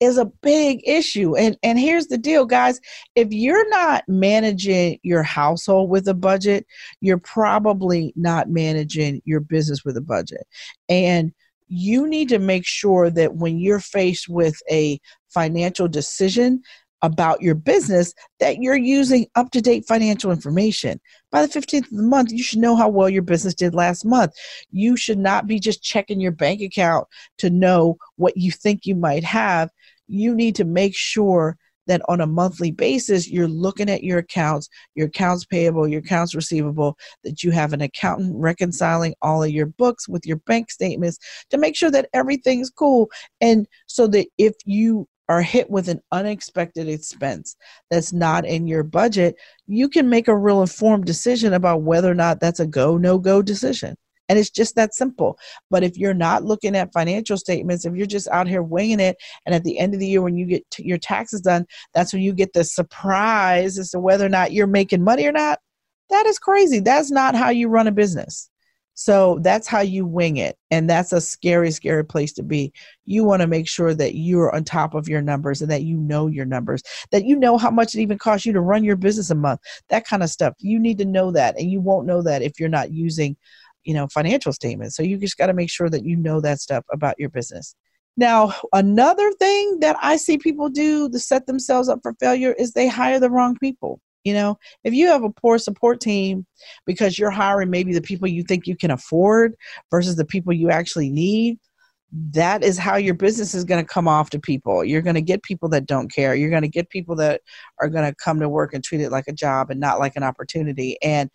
is 0.00 0.16
a 0.16 0.24
big 0.42 0.80
issue. 0.84 1.36
And 1.36 1.56
and 1.62 1.78
here's 1.78 2.06
the 2.06 2.18
deal 2.18 2.46
guys. 2.46 2.80
If 3.14 3.28
you're 3.30 3.68
not 3.68 4.04
managing 4.08 4.98
your 5.02 5.22
household 5.22 5.90
with 5.90 6.08
a 6.08 6.14
budget 6.14 6.66
you're 7.00 7.18
probably 7.18 8.12
not 8.16 8.48
managing 8.48 9.22
your 9.24 9.40
business 9.40 9.84
with 9.84 9.96
a 9.96 10.02
budget. 10.02 10.46
And 10.88 11.32
you 11.68 12.08
need 12.08 12.28
to 12.30 12.38
make 12.40 12.66
sure 12.66 13.10
that 13.10 13.36
when 13.36 13.58
you're 13.58 13.80
faced 13.80 14.28
with 14.28 14.60
a 14.70 15.00
financial 15.32 15.88
decision 15.88 16.62
about 17.02 17.40
your 17.40 17.54
business 17.54 18.12
that 18.40 18.58
you're 18.58 18.76
using 18.76 19.26
up 19.34 19.50
to 19.50 19.60
date 19.60 19.86
financial 19.86 20.30
information. 20.30 21.00
By 21.30 21.46
the 21.46 21.60
15th 21.60 21.90
of 21.90 21.96
the 21.96 22.02
month, 22.02 22.30
you 22.30 22.42
should 22.42 22.58
know 22.58 22.76
how 22.76 22.88
well 22.88 23.08
your 23.08 23.22
business 23.22 23.54
did 23.54 23.74
last 23.74 24.04
month. 24.04 24.32
You 24.70 24.96
should 24.96 25.18
not 25.18 25.46
be 25.46 25.58
just 25.58 25.82
checking 25.82 26.20
your 26.20 26.32
bank 26.32 26.60
account 26.60 27.06
to 27.38 27.50
know 27.50 27.96
what 28.16 28.36
you 28.36 28.52
think 28.52 28.84
you 28.84 28.94
might 28.94 29.24
have. 29.24 29.70
You 30.08 30.34
need 30.34 30.56
to 30.56 30.64
make 30.64 30.94
sure 30.94 31.56
that 31.86 32.02
on 32.08 32.20
a 32.20 32.26
monthly 32.26 32.70
basis, 32.70 33.28
you're 33.28 33.48
looking 33.48 33.90
at 33.90 34.04
your 34.04 34.18
accounts, 34.18 34.68
your 34.94 35.08
accounts 35.08 35.44
payable, 35.44 35.88
your 35.88 36.00
accounts 36.00 36.34
receivable, 36.34 36.96
that 37.24 37.42
you 37.42 37.50
have 37.50 37.72
an 37.72 37.80
accountant 37.80 38.32
reconciling 38.36 39.14
all 39.22 39.42
of 39.42 39.50
your 39.50 39.66
books 39.66 40.08
with 40.08 40.24
your 40.26 40.36
bank 40.36 40.70
statements 40.70 41.18
to 41.48 41.58
make 41.58 41.74
sure 41.74 41.90
that 41.90 42.08
everything's 42.12 42.70
cool. 42.70 43.10
And 43.40 43.66
so 43.86 44.06
that 44.08 44.28
if 44.38 44.54
you 44.66 45.08
are 45.30 45.42
hit 45.42 45.70
with 45.70 45.88
an 45.88 46.00
unexpected 46.10 46.88
expense 46.88 47.54
that's 47.88 48.12
not 48.12 48.44
in 48.44 48.66
your 48.66 48.82
budget, 48.82 49.36
you 49.68 49.88
can 49.88 50.08
make 50.08 50.26
a 50.26 50.36
real 50.36 50.60
informed 50.60 51.04
decision 51.04 51.52
about 51.52 51.82
whether 51.82 52.10
or 52.10 52.16
not 52.16 52.40
that's 52.40 52.58
a 52.58 52.66
go, 52.66 52.98
no 52.98 53.16
go 53.16 53.40
decision. 53.40 53.94
And 54.28 54.40
it's 54.40 54.50
just 54.50 54.74
that 54.74 54.92
simple. 54.92 55.38
But 55.70 55.84
if 55.84 55.96
you're 55.96 56.14
not 56.14 56.44
looking 56.44 56.74
at 56.74 56.92
financial 56.92 57.36
statements, 57.36 57.84
if 57.84 57.94
you're 57.94 58.06
just 58.06 58.26
out 58.28 58.48
here 58.48 58.62
winging 58.62 58.98
it, 58.98 59.16
and 59.46 59.54
at 59.54 59.62
the 59.62 59.78
end 59.78 59.94
of 59.94 60.00
the 60.00 60.08
year 60.08 60.20
when 60.20 60.36
you 60.36 60.46
get 60.46 60.64
your 60.78 60.98
taxes 60.98 61.42
done, 61.42 61.64
that's 61.94 62.12
when 62.12 62.22
you 62.22 62.32
get 62.32 62.52
the 62.52 62.64
surprise 62.64 63.78
as 63.78 63.90
to 63.90 64.00
whether 64.00 64.26
or 64.26 64.30
not 64.30 64.52
you're 64.52 64.66
making 64.66 65.04
money 65.04 65.26
or 65.26 65.32
not, 65.32 65.60
that 66.10 66.26
is 66.26 66.40
crazy. 66.40 66.80
That's 66.80 67.12
not 67.12 67.36
how 67.36 67.50
you 67.50 67.68
run 67.68 67.86
a 67.86 67.92
business. 67.92 68.50
So 68.94 69.38
that's 69.42 69.66
how 69.66 69.80
you 69.80 70.04
wing 70.04 70.36
it. 70.36 70.56
And 70.70 70.88
that's 70.88 71.12
a 71.12 71.20
scary, 71.20 71.70
scary 71.70 72.04
place 72.04 72.32
to 72.34 72.42
be. 72.42 72.72
You 73.06 73.24
want 73.24 73.40
to 73.40 73.46
make 73.46 73.66
sure 73.66 73.94
that 73.94 74.14
you're 74.14 74.54
on 74.54 74.64
top 74.64 74.94
of 74.94 75.08
your 75.08 75.22
numbers 75.22 75.62
and 75.62 75.70
that 75.70 75.82
you 75.82 75.96
know 75.96 76.26
your 76.26 76.44
numbers, 76.44 76.82
that 77.10 77.24
you 77.24 77.34
know 77.34 77.56
how 77.56 77.70
much 77.70 77.94
it 77.94 78.00
even 78.00 78.18
costs 78.18 78.44
you 78.44 78.52
to 78.52 78.60
run 78.60 78.84
your 78.84 78.96
business 78.96 79.30
a 79.30 79.34
month, 79.34 79.60
that 79.88 80.06
kind 80.06 80.22
of 80.22 80.28
stuff. 80.28 80.54
You 80.58 80.78
need 80.78 80.98
to 80.98 81.06
know 81.06 81.30
that. 81.30 81.58
And 81.58 81.70
you 81.70 81.80
won't 81.80 82.06
know 82.06 82.20
that 82.22 82.42
if 82.42 82.60
you're 82.60 82.68
not 82.68 82.92
using 82.92 83.36
you 83.84 83.94
know 83.94 84.06
financial 84.08 84.52
statements 84.52 84.96
so 84.96 85.02
you 85.02 85.16
just 85.16 85.38
got 85.38 85.46
to 85.46 85.54
make 85.54 85.70
sure 85.70 85.88
that 85.88 86.04
you 86.04 86.16
know 86.16 86.40
that 86.40 86.60
stuff 86.60 86.84
about 86.92 87.18
your 87.18 87.28
business 87.28 87.74
now 88.16 88.52
another 88.72 89.32
thing 89.32 89.80
that 89.80 89.96
i 90.02 90.16
see 90.16 90.36
people 90.36 90.68
do 90.68 91.08
to 91.08 91.18
set 91.18 91.46
themselves 91.46 91.88
up 91.88 91.98
for 92.02 92.14
failure 92.20 92.52
is 92.58 92.72
they 92.72 92.88
hire 92.88 93.18
the 93.18 93.30
wrong 93.30 93.56
people 93.58 94.00
you 94.24 94.34
know 94.34 94.58
if 94.84 94.92
you 94.92 95.06
have 95.08 95.22
a 95.22 95.30
poor 95.30 95.58
support 95.58 96.00
team 96.00 96.46
because 96.86 97.18
you're 97.18 97.30
hiring 97.30 97.70
maybe 97.70 97.92
the 97.92 98.02
people 98.02 98.28
you 98.28 98.42
think 98.42 98.66
you 98.66 98.76
can 98.76 98.90
afford 98.90 99.54
versus 99.90 100.16
the 100.16 100.24
people 100.24 100.52
you 100.52 100.70
actually 100.70 101.10
need 101.10 101.58
that 102.12 102.64
is 102.64 102.76
how 102.76 102.96
your 102.96 103.14
business 103.14 103.54
is 103.54 103.64
going 103.64 103.82
to 103.82 103.88
come 103.88 104.08
off 104.08 104.30
to 104.30 104.40
people. 104.40 104.84
You're 104.84 105.02
going 105.02 105.14
to 105.14 105.22
get 105.22 105.42
people 105.42 105.68
that 105.70 105.86
don't 105.86 106.12
care. 106.12 106.34
You're 106.34 106.50
going 106.50 106.62
to 106.62 106.68
get 106.68 106.90
people 106.90 107.14
that 107.16 107.40
are 107.78 107.88
going 107.88 108.04
to 108.04 108.14
come 108.16 108.40
to 108.40 108.48
work 108.48 108.74
and 108.74 108.82
treat 108.82 109.00
it 109.00 109.12
like 109.12 109.28
a 109.28 109.32
job 109.32 109.70
and 109.70 109.78
not 109.78 110.00
like 110.00 110.16
an 110.16 110.24
opportunity. 110.24 110.96
And 111.02 111.30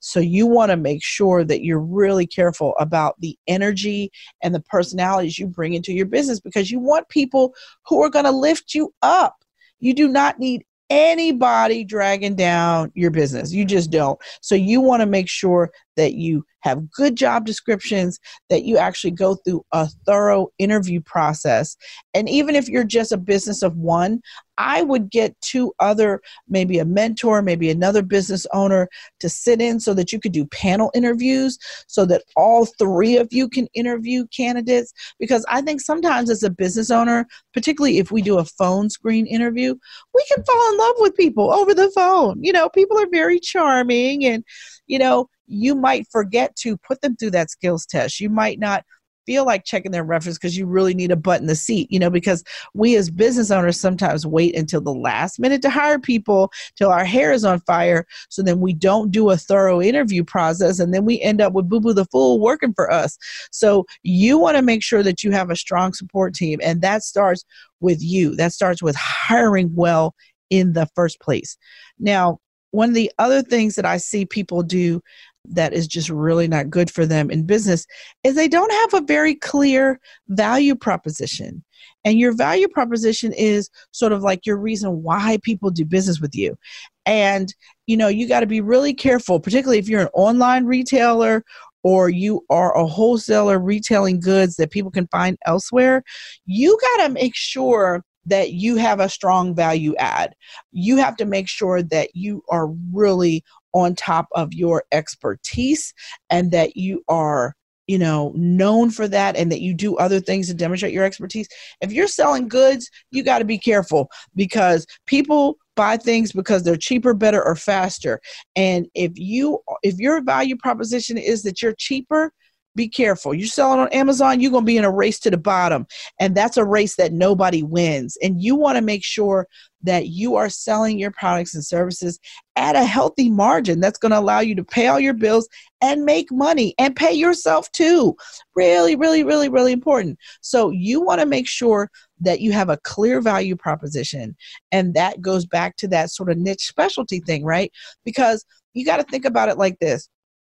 so 0.00 0.20
you 0.20 0.46
want 0.46 0.70
to 0.70 0.76
make 0.76 1.02
sure 1.02 1.44
that 1.44 1.64
you're 1.64 1.80
really 1.80 2.26
careful 2.26 2.74
about 2.78 3.20
the 3.20 3.38
energy 3.46 4.10
and 4.42 4.54
the 4.54 4.60
personalities 4.60 5.38
you 5.38 5.46
bring 5.46 5.74
into 5.74 5.92
your 5.92 6.06
business 6.06 6.40
because 6.40 6.70
you 6.70 6.80
want 6.80 7.08
people 7.08 7.54
who 7.86 8.02
are 8.02 8.10
going 8.10 8.24
to 8.24 8.30
lift 8.30 8.74
you 8.74 8.92
up. 9.02 9.36
You 9.78 9.94
do 9.94 10.08
not 10.08 10.38
need 10.38 10.64
anybody 10.90 11.84
dragging 11.84 12.34
down 12.34 12.92
your 12.94 13.10
business. 13.10 13.52
You 13.52 13.64
just 13.64 13.90
don't. 13.90 14.18
So 14.40 14.54
you 14.54 14.80
want 14.80 15.00
to 15.00 15.06
make 15.06 15.28
sure 15.28 15.70
that 15.96 16.14
you 16.14 16.44
have 16.60 16.90
good 16.90 17.16
job 17.16 17.46
descriptions, 17.46 18.18
that 18.50 18.64
you 18.64 18.76
actually 18.76 19.12
go 19.12 19.36
through 19.36 19.64
a 19.72 19.88
thorough 20.04 20.48
interview 20.58 21.00
process. 21.00 21.76
And 22.12 22.28
even 22.28 22.56
if 22.56 22.68
you're 22.68 22.84
just 22.84 23.12
a 23.12 23.16
business 23.16 23.62
of 23.62 23.76
one, 23.76 24.20
I 24.58 24.82
would 24.82 25.10
get 25.10 25.38
two 25.42 25.72
other, 25.78 26.20
maybe 26.48 26.78
a 26.78 26.84
mentor, 26.84 27.40
maybe 27.42 27.70
another 27.70 28.02
business 28.02 28.46
owner 28.52 28.88
to 29.20 29.28
sit 29.28 29.60
in 29.60 29.78
so 29.78 29.94
that 29.94 30.12
you 30.12 30.18
could 30.18 30.32
do 30.32 30.46
panel 30.46 30.90
interviews 30.94 31.58
so 31.86 32.04
that 32.06 32.24
all 32.36 32.64
three 32.64 33.16
of 33.16 33.28
you 33.30 33.48
can 33.48 33.68
interview 33.74 34.26
candidates. 34.34 34.92
Because 35.20 35.44
I 35.48 35.60
think 35.60 35.80
sometimes 35.82 36.30
as 36.30 36.42
a 36.42 36.50
business 36.50 36.90
owner, 36.90 37.26
particularly 37.52 37.98
if 37.98 38.10
we 38.10 38.22
do 38.22 38.38
a 38.38 38.44
phone 38.44 38.90
screen 38.90 39.26
interview, 39.26 39.74
we 40.14 40.24
can 40.34 40.42
fall 40.42 40.72
in 40.72 40.78
love 40.78 40.94
with 40.98 41.16
people 41.16 41.52
over 41.52 41.74
the 41.74 41.92
phone. 41.94 42.42
You 42.42 42.52
know, 42.52 42.68
people 42.70 42.98
are 42.98 43.08
very 43.12 43.38
charming 43.38 44.24
and, 44.24 44.42
you 44.86 44.98
know, 44.98 45.28
you 45.46 45.74
might 45.74 46.06
forget 46.10 46.54
to 46.56 46.76
put 46.78 47.00
them 47.00 47.16
through 47.16 47.30
that 47.32 47.50
skills 47.50 47.86
test. 47.86 48.20
You 48.20 48.30
might 48.30 48.58
not 48.58 48.84
feel 49.26 49.44
like 49.44 49.64
checking 49.64 49.90
their 49.90 50.04
reference 50.04 50.38
because 50.38 50.56
you 50.56 50.66
really 50.66 50.94
need 50.94 51.10
a 51.10 51.16
butt 51.16 51.40
in 51.40 51.48
the 51.48 51.56
seat, 51.56 51.90
you 51.90 51.98
know, 51.98 52.08
because 52.08 52.44
we 52.74 52.96
as 52.96 53.10
business 53.10 53.50
owners 53.50 53.78
sometimes 53.78 54.24
wait 54.24 54.56
until 54.56 54.80
the 54.80 54.94
last 54.94 55.38
minute 55.38 55.60
to 55.62 55.68
hire 55.68 55.98
people 55.98 56.50
till 56.76 56.90
our 56.90 57.04
hair 57.04 57.32
is 57.32 57.44
on 57.44 57.60
fire. 57.60 58.06
So 58.28 58.42
then 58.42 58.60
we 58.60 58.72
don't 58.72 59.10
do 59.10 59.30
a 59.30 59.36
thorough 59.36 59.82
interview 59.82 60.24
process 60.24 60.78
and 60.78 60.94
then 60.94 61.04
we 61.04 61.20
end 61.20 61.40
up 61.40 61.52
with 61.52 61.68
Boo 61.68 61.80
Boo 61.80 61.92
the 61.92 62.06
Fool 62.06 62.40
working 62.40 62.72
for 62.72 62.90
us. 62.90 63.18
So 63.50 63.84
you 64.02 64.38
want 64.38 64.56
to 64.56 64.62
make 64.62 64.82
sure 64.82 65.02
that 65.02 65.24
you 65.24 65.32
have 65.32 65.50
a 65.50 65.56
strong 65.56 65.92
support 65.92 66.34
team 66.34 66.60
and 66.62 66.80
that 66.82 67.02
starts 67.02 67.44
with 67.80 68.02
you. 68.02 68.36
That 68.36 68.52
starts 68.52 68.82
with 68.82 68.96
hiring 68.96 69.74
well 69.74 70.14
in 70.48 70.74
the 70.74 70.86
first 70.94 71.20
place. 71.20 71.56
Now, 71.98 72.38
one 72.76 72.90
of 72.90 72.94
the 72.94 73.10
other 73.18 73.42
things 73.42 73.74
that 73.74 73.86
I 73.86 73.96
see 73.96 74.26
people 74.26 74.62
do 74.62 75.00
that 75.48 75.72
is 75.72 75.86
just 75.86 76.10
really 76.10 76.46
not 76.46 76.70
good 76.70 76.90
for 76.90 77.06
them 77.06 77.30
in 77.30 77.46
business 77.46 77.86
is 78.24 78.34
they 78.34 78.48
don't 78.48 78.72
have 78.72 79.02
a 79.02 79.06
very 79.06 79.34
clear 79.34 79.98
value 80.28 80.74
proposition. 80.74 81.64
And 82.04 82.18
your 82.18 82.34
value 82.34 82.68
proposition 82.68 83.32
is 83.32 83.70
sort 83.92 84.12
of 84.12 84.22
like 84.22 84.44
your 84.44 84.58
reason 84.58 85.02
why 85.02 85.38
people 85.42 85.70
do 85.70 85.84
business 85.84 86.20
with 86.20 86.34
you. 86.34 86.56
And, 87.04 87.54
you 87.86 87.96
know, 87.96 88.08
you 88.08 88.28
got 88.28 88.40
to 88.40 88.46
be 88.46 88.60
really 88.60 88.92
careful, 88.92 89.40
particularly 89.40 89.78
if 89.78 89.88
you're 89.88 90.02
an 90.02 90.08
online 90.14 90.66
retailer 90.66 91.44
or 91.82 92.08
you 92.08 92.44
are 92.50 92.76
a 92.76 92.86
wholesaler 92.86 93.58
retailing 93.58 94.20
goods 94.20 94.56
that 94.56 94.70
people 94.70 94.90
can 94.90 95.06
find 95.08 95.38
elsewhere. 95.46 96.02
You 96.44 96.76
got 96.96 97.06
to 97.06 97.12
make 97.12 97.36
sure 97.36 98.04
that 98.26 98.52
you 98.52 98.76
have 98.76 99.00
a 99.00 99.08
strong 99.08 99.54
value 99.54 99.94
add. 99.96 100.34
You 100.72 100.96
have 100.98 101.16
to 101.16 101.24
make 101.24 101.48
sure 101.48 101.82
that 101.82 102.10
you 102.14 102.42
are 102.50 102.68
really 102.92 103.44
on 103.72 103.94
top 103.94 104.26
of 104.32 104.52
your 104.52 104.84
expertise 104.92 105.92
and 106.30 106.50
that 106.52 106.76
you 106.76 107.02
are 107.08 107.54
you 107.86 107.98
know 107.98 108.32
known 108.34 108.90
for 108.90 109.06
that 109.06 109.36
and 109.36 109.50
that 109.52 109.60
you 109.60 109.72
do 109.72 109.96
other 109.96 110.18
things 110.18 110.48
to 110.48 110.54
demonstrate 110.54 110.92
your 110.92 111.04
expertise 111.04 111.46
if 111.80 111.92
you're 111.92 112.08
selling 112.08 112.48
goods 112.48 112.90
you 113.10 113.22
got 113.22 113.38
to 113.38 113.44
be 113.44 113.58
careful 113.58 114.10
because 114.34 114.86
people 115.06 115.56
buy 115.76 115.96
things 115.96 116.32
because 116.32 116.62
they're 116.62 116.76
cheaper 116.76 117.14
better 117.14 117.44
or 117.44 117.54
faster 117.54 118.20
and 118.56 118.88
if 118.94 119.12
you 119.14 119.60
if 119.82 119.98
your 119.98 120.20
value 120.22 120.56
proposition 120.56 121.16
is 121.16 121.42
that 121.42 121.62
you're 121.62 121.74
cheaper 121.74 122.32
be 122.76 122.88
careful. 122.88 123.34
You're 123.34 123.48
selling 123.48 123.80
on 123.80 123.88
Amazon, 123.88 124.40
you're 124.40 124.52
going 124.52 124.64
to 124.64 124.66
be 124.66 124.76
in 124.76 124.84
a 124.84 124.90
race 124.92 125.18
to 125.20 125.30
the 125.30 125.38
bottom. 125.38 125.86
And 126.20 126.36
that's 126.36 126.56
a 126.56 126.64
race 126.64 126.96
that 126.96 127.12
nobody 127.12 127.62
wins. 127.62 128.16
And 128.22 128.40
you 128.40 128.54
want 128.54 128.76
to 128.76 128.82
make 128.82 129.02
sure 129.02 129.48
that 129.82 130.08
you 130.08 130.36
are 130.36 130.48
selling 130.48 130.98
your 130.98 131.12
products 131.12 131.54
and 131.54 131.64
services 131.64 132.18
at 132.56 132.76
a 132.76 132.84
healthy 132.84 133.30
margin 133.30 133.80
that's 133.80 133.98
going 133.98 134.10
to 134.10 134.18
allow 134.18 134.40
you 134.40 134.54
to 134.54 134.64
pay 134.64 134.88
all 134.88 134.98
your 134.98 135.14
bills 135.14 135.48
and 135.80 136.04
make 136.04 136.30
money 136.32 136.74
and 136.78 136.96
pay 136.96 137.12
yourself 137.12 137.70
too. 137.72 138.16
Really, 138.54 138.96
really, 138.96 139.22
really, 139.22 139.48
really 139.48 139.72
important. 139.72 140.18
So 140.40 140.70
you 140.70 141.00
want 141.00 141.20
to 141.20 141.26
make 141.26 141.46
sure 141.46 141.90
that 142.20 142.40
you 142.40 142.52
have 142.52 142.68
a 142.68 142.78
clear 142.78 143.20
value 143.20 143.56
proposition. 143.56 144.36
And 144.72 144.94
that 144.94 145.20
goes 145.20 145.46
back 145.46 145.76
to 145.76 145.88
that 145.88 146.10
sort 146.10 146.30
of 146.30 146.38
niche 146.38 146.66
specialty 146.66 147.20
thing, 147.20 147.44
right? 147.44 147.70
Because 148.04 148.44
you 148.74 148.84
got 148.84 148.96
to 148.96 149.04
think 149.04 149.24
about 149.24 149.48
it 149.48 149.58
like 149.58 149.78
this 149.78 150.08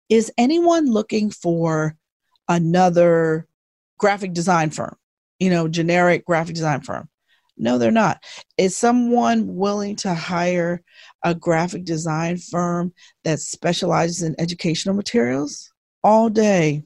Is 0.10 0.32
anyone 0.38 0.92
looking 0.92 1.30
for 1.30 1.98
another 2.48 3.48
graphic 3.98 4.34
design 4.34 4.70
firm, 4.70 4.96
you 5.40 5.50
know, 5.50 5.68
generic 5.68 6.26
graphic 6.26 6.56
design 6.56 6.82
firm. 6.82 7.10
No, 7.58 7.78
they're 7.78 7.92
not. 7.92 8.22
Is 8.58 8.76
someone 8.76 9.56
willing 9.56 9.96
to 9.98 10.14
hire 10.14 10.82
a 11.24 11.34
graphic 11.34 11.86
design 11.86 12.38
firm 12.38 12.94
that 13.24 13.40
specializes 13.40 14.24
in 14.24 14.36
educational 14.40 14.96
materials 14.96 15.72
all 16.04 16.30
day? 16.30 16.84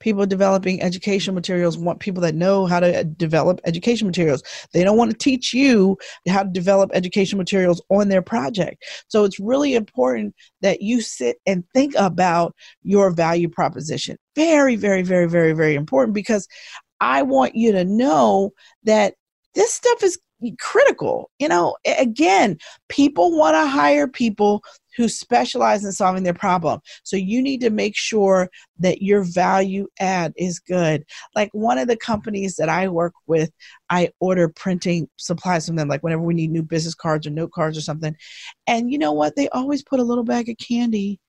People 0.00 0.26
developing 0.26 0.82
educational 0.82 1.34
materials 1.34 1.78
want 1.78 2.00
people 2.00 2.22
that 2.22 2.34
know 2.34 2.66
how 2.66 2.80
to 2.80 3.04
develop 3.04 3.60
education 3.64 4.06
materials. 4.06 4.42
They 4.72 4.84
don't 4.84 4.96
want 4.96 5.10
to 5.10 5.16
teach 5.16 5.54
you 5.54 5.96
how 6.28 6.42
to 6.42 6.50
develop 6.50 6.90
education 6.92 7.38
materials 7.38 7.82
on 7.88 8.08
their 8.08 8.22
project. 8.22 8.84
So 9.08 9.24
it's 9.24 9.40
really 9.40 9.74
important 9.74 10.34
that 10.60 10.82
you 10.82 11.00
sit 11.00 11.36
and 11.46 11.64
think 11.74 11.94
about 11.96 12.54
your 12.82 13.10
value 13.10 13.48
proposition. 13.48 14.16
Very, 14.34 14.76
very, 14.76 15.02
very, 15.02 15.28
very, 15.28 15.52
very 15.52 15.74
important 15.74 16.14
because 16.14 16.46
I 17.00 17.22
want 17.22 17.54
you 17.54 17.72
to 17.72 17.84
know 17.84 18.52
that 18.84 19.14
this 19.54 19.72
stuff 19.72 20.02
is 20.02 20.18
critical. 20.60 21.30
You 21.38 21.48
know, 21.48 21.76
again, 21.86 22.58
people 22.88 23.36
want 23.36 23.54
to 23.54 23.66
hire 23.66 24.06
people 24.06 24.62
who 24.96 25.08
specialize 25.08 25.84
in 25.84 25.92
solving 25.92 26.22
their 26.22 26.34
problem. 26.34 26.80
So 27.04 27.16
you 27.16 27.42
need 27.42 27.60
to 27.60 27.70
make 27.70 27.96
sure 27.96 28.50
that 28.78 29.02
your 29.02 29.22
value 29.22 29.88
add 30.00 30.32
is 30.36 30.58
good. 30.58 31.04
Like 31.34 31.50
one 31.52 31.78
of 31.78 31.88
the 31.88 31.96
companies 31.96 32.56
that 32.56 32.68
I 32.68 32.88
work 32.88 33.14
with, 33.26 33.50
I 33.90 34.10
order 34.20 34.48
printing 34.48 35.08
supplies 35.16 35.66
from 35.66 35.76
them, 35.76 35.88
like 35.88 36.02
whenever 36.02 36.22
we 36.22 36.34
need 36.34 36.50
new 36.50 36.62
business 36.62 36.94
cards 36.94 37.26
or 37.26 37.30
note 37.30 37.52
cards 37.52 37.76
or 37.76 37.82
something. 37.82 38.16
And 38.66 38.90
you 38.90 38.98
know 38.98 39.12
what? 39.12 39.36
They 39.36 39.48
always 39.50 39.82
put 39.82 40.00
a 40.00 40.04
little 40.04 40.24
bag 40.24 40.48
of 40.48 40.56
candy 40.58 41.20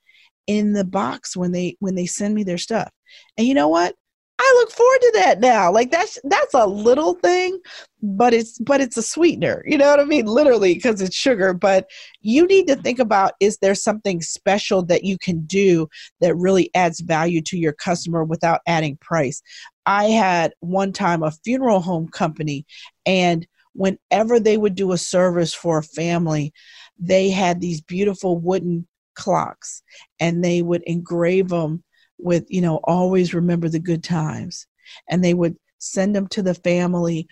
in 0.48 0.74
the 0.74 0.86
box 0.86 1.36
when 1.36 1.52
they 1.52 1.76
when 1.80 1.96
they 1.96 2.06
send 2.06 2.34
me 2.34 2.44
their 2.44 2.58
stuff. 2.58 2.90
And 3.38 3.46
you 3.46 3.54
know 3.54 3.68
what? 3.68 3.96
I 4.40 4.54
look 4.60 4.72
forward 4.72 5.00
to 5.02 5.12
that 5.16 5.40
now. 5.40 5.72
Like 5.72 5.90
that's 5.90 6.20
that's 6.24 6.54
a 6.54 6.68
little 6.68 7.16
thing, 7.16 7.60
but 8.04 8.34
it's 8.34 8.60
but 8.60 8.82
it's 8.82 8.96
a 8.96 9.02
sweetener. 9.02 9.64
You 9.66 9.78
know 9.78 9.90
what 9.90 10.00
I 10.00 10.04
mean? 10.04 10.28
Literally 10.28 10.76
because 10.76 11.02
it's 11.02 11.16
sugar, 11.16 11.54
but 11.54 11.90
you 12.22 12.46
need 12.46 12.68
to 12.68 12.76
think 12.76 13.00
about 13.00 13.34
is 13.40 13.58
there 13.58 13.74
something 13.74 14.22
special 14.22 14.84
that 14.86 15.04
you 15.04 15.18
can 15.18 15.46
do 15.46 15.88
that 16.22 16.36
really 16.36 16.70
adds 16.76 17.00
value 17.00 17.42
to 17.44 17.58
your 17.58 17.74
customer 17.74 18.24
without 18.24 18.62
adding 18.68 18.98
price. 18.98 19.42
I 19.88 20.06
had 20.06 20.54
one 20.60 20.94
time 20.94 21.24
a 21.24 21.32
funeral 21.32 21.80
home 21.80 22.08
company 22.08 22.66
and 23.06 23.48
whenever 23.74 24.40
they 24.40 24.58
would 24.58 24.76
do 24.76 24.92
a 24.92 24.98
service 24.98 25.54
for 25.54 25.78
a 25.80 25.84
family, 25.84 26.52
they 27.00 27.30
had 27.30 27.62
these 27.62 27.82
beautiful 27.82 28.38
wooden 28.38 28.88
clocks 29.16 29.82
and 30.20 30.44
they 30.44 30.62
would 30.62 30.84
engrave 30.84 31.50
them 31.50 31.84
with, 32.18 32.46
you 32.50 32.62
know, 32.62 32.80
always 32.84 33.34
remember 33.34 33.70
the 33.70 33.80
good 33.80 34.04
times. 34.04 34.68
And 35.10 35.24
they 35.24 35.34
would 35.34 35.58
send 35.80 36.16
them 36.16 36.28
to 36.28 36.42
the 36.42 36.54
family 36.54 37.28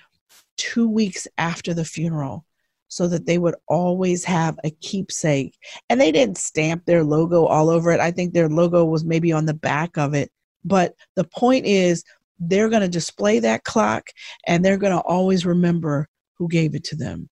two 0.58 0.88
weeks 0.88 1.28
after 1.38 1.74
the 1.74 1.86
funeral 1.86 2.46
so 2.88 3.08
that 3.08 3.26
they 3.26 3.38
would 3.38 3.56
always 3.68 4.24
have 4.24 4.58
a 4.64 4.70
keepsake. 4.70 5.58
And 5.90 6.00
they 6.00 6.12
didn't 6.12 6.38
stamp 6.38 6.86
their 6.86 7.04
logo 7.04 7.46
all 7.46 7.70
over 7.70 7.92
it. 7.92 8.00
I 8.00 8.12
think 8.12 8.34
their 8.34 8.50
logo 8.50 8.86
was 8.86 9.04
maybe 9.04 9.32
on 9.32 9.46
the 9.46 9.54
back 9.54 9.98
of 9.98 10.14
it. 10.14 10.32
But 10.64 10.96
the 11.16 11.24
point 11.24 11.66
is, 11.66 12.04
they're 12.40 12.70
going 12.70 12.82
to 12.82 12.88
display 12.88 13.40
that 13.40 13.64
clock 13.64 14.10
and 14.46 14.64
they're 14.64 14.78
going 14.78 14.94
to 14.94 15.02
always 15.02 15.46
remember 15.46 16.08
who 16.38 16.48
gave 16.48 16.76
it 16.76 16.84
to 16.86 16.96
them. 16.96 17.30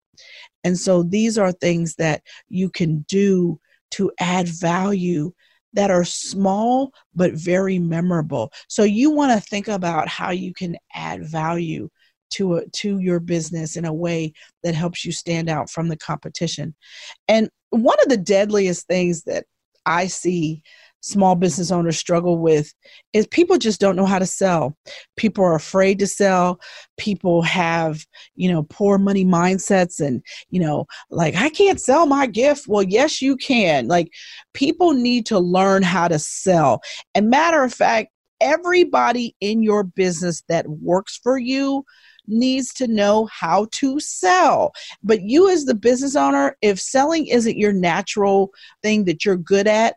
And 0.63 0.77
so 0.77 1.03
these 1.03 1.37
are 1.37 1.51
things 1.51 1.95
that 1.95 2.23
you 2.47 2.69
can 2.69 3.05
do 3.09 3.59
to 3.91 4.11
add 4.19 4.47
value 4.47 5.33
that 5.73 5.91
are 5.91 6.05
small 6.05 6.91
but 7.15 7.33
very 7.33 7.79
memorable. 7.79 8.51
So 8.67 8.83
you 8.83 9.12
want 9.12 9.31
to 9.33 9.49
think 9.49 9.67
about 9.67 10.07
how 10.07 10.31
you 10.31 10.53
can 10.53 10.77
add 10.93 11.27
value 11.27 11.89
to 12.31 12.55
a, 12.55 12.67
to 12.67 12.99
your 12.99 13.19
business 13.19 13.75
in 13.75 13.86
a 13.86 13.93
way 13.93 14.33
that 14.63 14.75
helps 14.75 15.05
you 15.05 15.12
stand 15.12 15.49
out 15.49 15.69
from 15.69 15.88
the 15.88 15.97
competition. 15.97 16.75
And 17.27 17.49
one 17.69 17.99
of 18.01 18.09
the 18.09 18.17
deadliest 18.17 18.88
things 18.88 19.23
that 19.23 19.45
I 19.86 20.07
see 20.07 20.63
small 21.03 21.35
business 21.35 21.69
owners 21.69 21.97
struggle 21.97 22.37
with 22.37 22.73
is 23.11 23.27
people 23.27 23.57
just 23.57 23.81
don't 23.81 23.97
know 23.97 24.05
how 24.05 24.17
to 24.17 24.25
sell. 24.25 24.75
People 25.17 25.43
are 25.43 25.55
afraid 25.55 25.99
to 25.99 26.07
sell. 26.07 26.61
People 26.97 27.41
have, 27.41 28.05
you 28.35 28.49
know, 28.49 28.63
poor 28.63 28.97
money 28.97 29.25
mindsets 29.25 29.99
and, 29.99 30.23
you 30.49 30.61
know, 30.61 30.87
like, 31.09 31.35
I 31.35 31.49
can't 31.49 31.79
sell 31.79 32.05
my 32.05 32.25
gift. 32.25 32.69
Well, 32.69 32.83
yes, 32.83 33.21
you 33.21 33.35
can. 33.35 33.89
Like, 33.89 34.11
people 34.53 34.93
need 34.93 35.25
to 35.25 35.39
learn 35.39 35.83
how 35.83 36.07
to 36.07 36.17
sell. 36.17 36.81
And 37.13 37.29
matter 37.29 37.63
of 37.63 37.73
fact, 37.73 38.09
everybody 38.39 39.35
in 39.41 39.61
your 39.61 39.83
business 39.83 40.41
that 40.47 40.67
works 40.69 41.19
for 41.21 41.37
you 41.37 41.83
needs 42.27 42.73
to 42.75 42.87
know 42.87 43.25
how 43.25 43.67
to 43.73 43.99
sell. 43.99 44.71
But 45.03 45.21
you, 45.21 45.49
as 45.49 45.65
the 45.65 45.75
business 45.75 46.15
owner, 46.15 46.55
if 46.61 46.79
selling 46.79 47.27
isn't 47.27 47.57
your 47.57 47.73
natural 47.73 48.51
thing 48.81 49.03
that 49.03 49.25
you're 49.25 49.35
good 49.35 49.67
at, 49.67 49.95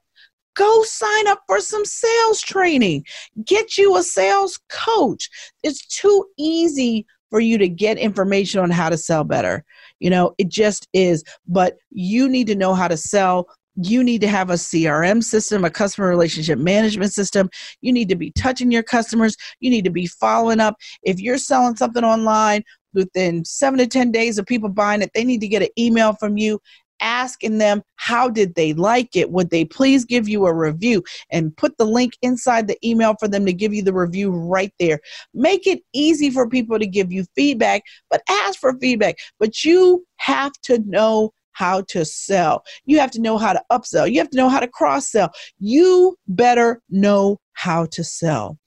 go 0.57 0.83
sign 0.83 1.29
up 1.29 1.43
for 1.47 1.61
some 1.61 1.85
sales 1.85 2.41
training. 2.41 3.05
Get 3.45 3.79
you 3.79 3.97
a 3.97 4.03
sales 4.03 4.59
coach. 4.69 5.31
It's 5.63 5.87
too 5.87 6.27
easy 6.37 7.07
for 7.31 7.41
you 7.41 7.59
to 7.59 7.69
get 7.69 7.99
information 7.99 8.61
on 8.61 8.71
how 8.71 8.89
to 8.89 8.97
sell 8.97 9.25
better. 9.25 9.65
You 10.01 10.11
know, 10.11 10.35
it 10.39 10.49
just 10.49 10.89
is. 10.93 11.23
But 11.47 11.77
you 11.91 12.29
need 12.29 12.47
to 12.49 12.55
know 12.55 12.75
how 12.75 12.89
to 12.89 12.97
sell. 12.97 13.49
You 13.77 14.03
need 14.03 14.23
to 14.23 14.29
have 14.29 14.49
a 14.49 14.55
CRM 14.55 15.23
system, 15.23 15.65
a 15.65 15.71
customer 15.71 16.09
relationship 16.09 16.59
management 16.59 17.13
system. 17.13 17.51
You 17.83 17.93
need 17.93 18.09
to 18.09 18.17
be 18.17 18.31
touching 18.33 18.71
your 18.71 18.83
customers. 18.83 19.37
You 19.61 19.71
need 19.71 19.85
to 19.85 19.91
be 19.91 20.07
following 20.07 20.61
up. 20.61 20.77
If 21.03 21.21
you're 21.21 21.39
selling 21.39 21.77
something 21.77 22.05
online, 22.05 22.63
within 22.97 23.45
seven 23.45 23.79
to 23.79 23.87
10 23.87 24.11
days 24.11 24.39
of 24.39 24.47
people 24.47 24.71
buying 24.71 25.03
it, 25.03 25.11
they 25.15 25.23
need 25.23 25.43
to 25.43 25.49
get 25.49 25.63
an 25.63 25.69
email 25.79 26.15
from 26.15 26.37
you 26.37 26.59
asking 27.01 27.59
them 27.59 27.83
how 27.97 28.29
did 28.29 28.55
they 28.55 28.73
like 28.75 29.17
it 29.17 29.31
would 29.31 29.51
they 29.51 29.65
please 29.65 30.05
give 30.05 30.29
you 30.29 30.47
a 30.47 30.55
review 30.55 31.03
and 31.31 31.57
put 31.57 31.77
the 31.79 31.85
link 31.85 32.15
inside 32.23 32.69
the 32.69 32.79
email 32.87 33.15
for 33.19 33.29
them 33.29 33.45
to 33.47 33.53
give 33.53 33.73
you 33.75 33.83
the 33.83 33.93
review 33.93 34.31
right 34.31 34.73
there. 34.79 35.01
Make 35.35 35.67
it 35.67 35.81
easy 35.93 36.31
for 36.31 36.49
people 36.49 36.79
to 36.79 36.87
give 36.87 37.13
you 37.13 37.25
feedback 37.35 37.83
but 38.11 38.23
ask 38.29 38.59
for 38.59 38.79
feedback. 38.79 39.17
But 39.39 39.65
you 39.65 40.05
have 40.17 40.53
to 40.65 40.79
know 40.87 41.33
how 41.53 41.81
to 41.89 42.05
sell. 42.05 42.63
You 42.85 42.99
have 42.99 43.11
to 43.13 43.21
know 43.21 43.39
how 43.39 43.55
to 43.55 43.63
upsell. 43.73 44.13
You 44.13 44.19
have 44.19 44.29
to 44.29 44.37
know 44.37 44.51
how 44.51 44.61
to 44.61 44.69
cross 44.69 45.09
sell 45.09 45.33
you 45.59 46.17
better 46.29 46.81
know 46.91 47.39
how 47.53 47.87
to 47.87 48.05
sell 48.05 48.59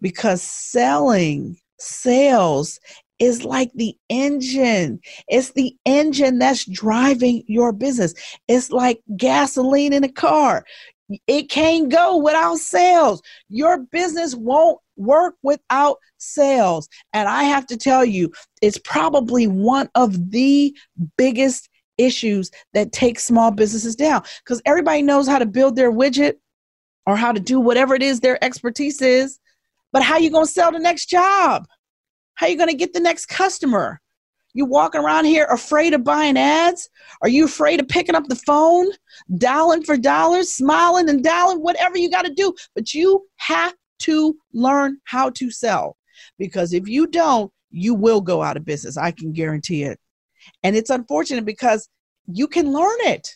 because 0.00 0.42
selling 0.42 1.56
sales 1.78 2.78
is 3.18 3.44
like 3.44 3.72
the 3.74 3.96
engine. 4.08 5.00
It's 5.28 5.52
the 5.52 5.76
engine 5.84 6.38
that's 6.38 6.64
driving 6.64 7.42
your 7.46 7.72
business. 7.72 8.14
It's 8.46 8.70
like 8.70 9.00
gasoline 9.16 9.92
in 9.92 10.04
a 10.04 10.12
car. 10.12 10.64
It 11.26 11.48
can't 11.48 11.88
go 11.88 12.18
without 12.18 12.58
sales. 12.58 13.22
Your 13.48 13.78
business 13.78 14.34
won't 14.34 14.78
work 14.96 15.36
without 15.42 15.98
sales. 16.18 16.88
And 17.12 17.28
I 17.28 17.44
have 17.44 17.66
to 17.68 17.76
tell 17.76 18.04
you, 18.04 18.30
it's 18.60 18.78
probably 18.78 19.46
one 19.46 19.88
of 19.94 20.30
the 20.30 20.76
biggest 21.16 21.68
issues 21.96 22.50
that 22.74 22.92
take 22.92 23.18
small 23.18 23.50
businesses 23.50 23.96
down 23.96 24.22
because 24.44 24.62
everybody 24.64 25.02
knows 25.02 25.26
how 25.26 25.38
to 25.38 25.46
build 25.46 25.76
their 25.76 25.92
widget 25.92 26.34
or 27.06 27.16
how 27.16 27.32
to 27.32 27.40
do 27.40 27.58
whatever 27.58 27.94
it 27.94 28.02
is 28.02 28.20
their 28.20 28.42
expertise 28.44 29.00
is. 29.02 29.38
But 29.92 30.02
how 30.02 30.18
you 30.18 30.30
going 30.30 30.46
to 30.46 30.52
sell 30.52 30.70
the 30.70 30.78
next 30.78 31.06
job? 31.06 31.66
How 32.38 32.46
are 32.46 32.50
you 32.50 32.56
going 32.56 32.68
to 32.68 32.76
get 32.76 32.92
the 32.92 33.00
next 33.00 33.26
customer? 33.26 34.00
You 34.54 34.64
walking 34.64 35.00
around 35.00 35.24
here 35.24 35.46
afraid 35.46 35.92
of 35.92 36.04
buying 36.04 36.38
ads? 36.38 36.88
Are 37.20 37.28
you 37.28 37.46
afraid 37.46 37.80
of 37.80 37.88
picking 37.88 38.14
up 38.14 38.28
the 38.28 38.36
phone, 38.36 38.86
dialing 39.38 39.82
for 39.82 39.96
dollars, 39.96 40.52
smiling 40.52 41.08
and 41.10 41.22
dialing, 41.22 41.58
whatever 41.58 41.98
you 41.98 42.08
got 42.08 42.26
to 42.26 42.32
do? 42.32 42.54
But 42.76 42.94
you 42.94 43.26
have 43.38 43.74
to 44.00 44.36
learn 44.52 44.98
how 45.02 45.30
to 45.30 45.50
sell 45.50 45.96
because 46.38 46.72
if 46.72 46.86
you 46.86 47.08
don't, 47.08 47.52
you 47.72 47.92
will 47.92 48.20
go 48.20 48.40
out 48.40 48.56
of 48.56 48.64
business. 48.64 48.96
I 48.96 49.10
can 49.10 49.32
guarantee 49.32 49.82
it. 49.82 49.98
And 50.62 50.76
it's 50.76 50.90
unfortunate 50.90 51.44
because 51.44 51.88
you 52.28 52.46
can 52.46 52.72
learn 52.72 52.98
it. 53.00 53.34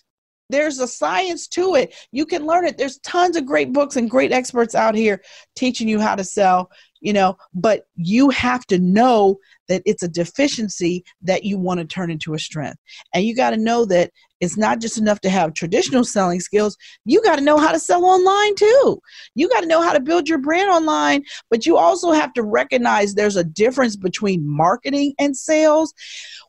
There's 0.49 0.79
a 0.79 0.87
science 0.87 1.49
to 1.49 1.75
it. 1.75 1.93
You 2.13 2.25
can 2.25 2.47
learn 2.47 2.67
it. 2.67 2.79
There's 2.79 2.99
tons 2.99 3.37
of 3.37 3.47
great 3.47 3.73
books 3.73 3.97
and 3.97 4.09
great 4.09 4.31
experts 4.31 4.77
out 4.77 4.95
here 4.95 5.23
teaching 5.57 5.89
you 5.89 5.99
how 5.99 6.15
to 6.15 6.23
sell 6.23 6.71
you 7.03 7.13
know, 7.13 7.37
but 7.53 7.87
you 7.97 8.31
have 8.31 8.65
to 8.67 8.79
know 8.79 9.37
that 9.69 9.83
it's 9.85 10.05
a 10.05 10.09
deficiency 10.09 11.05
that 11.23 11.45
you 11.45 11.59
want 11.59 11.81
to 11.81 11.85
turn 11.85 12.11
into 12.11 12.35
a 12.35 12.39
strength. 12.39 12.79
And 13.13 13.25
you 13.25 13.35
got 13.35 13.51
to 13.51 13.57
know 13.57 13.85
that 13.87 14.13
it's 14.41 14.57
not 14.57 14.81
just 14.81 14.99
enough 14.99 15.21
to 15.21 15.31
have 15.31 15.53
traditional 15.53 16.05
selling 16.05 16.39
skills. 16.41 16.77
You 17.05 17.21
got 17.23 17.37
to 17.37 17.45
know 17.45 17.59
how 17.59 17.73
to 17.73 17.79
sell 17.79 18.05
online 18.05 18.55
too. 18.55 19.01
You 19.35 19.49
got 19.49 19.61
to 19.61 19.67
know 19.67 19.83
how 19.83 19.93
to 19.93 20.01
build 20.01 20.29
your 20.29 20.39
brand 20.39 20.71
online, 20.71 21.25
but 21.51 21.67
you 21.67 21.77
also 21.77 22.13
have 22.13 22.33
to 22.35 22.43
recognize 22.43 23.15
there's 23.15 23.37
a 23.37 23.45
difference 23.45 23.97
between 23.97 24.49
marketing 24.49 25.15
and 25.19 25.37
sales. 25.37 25.93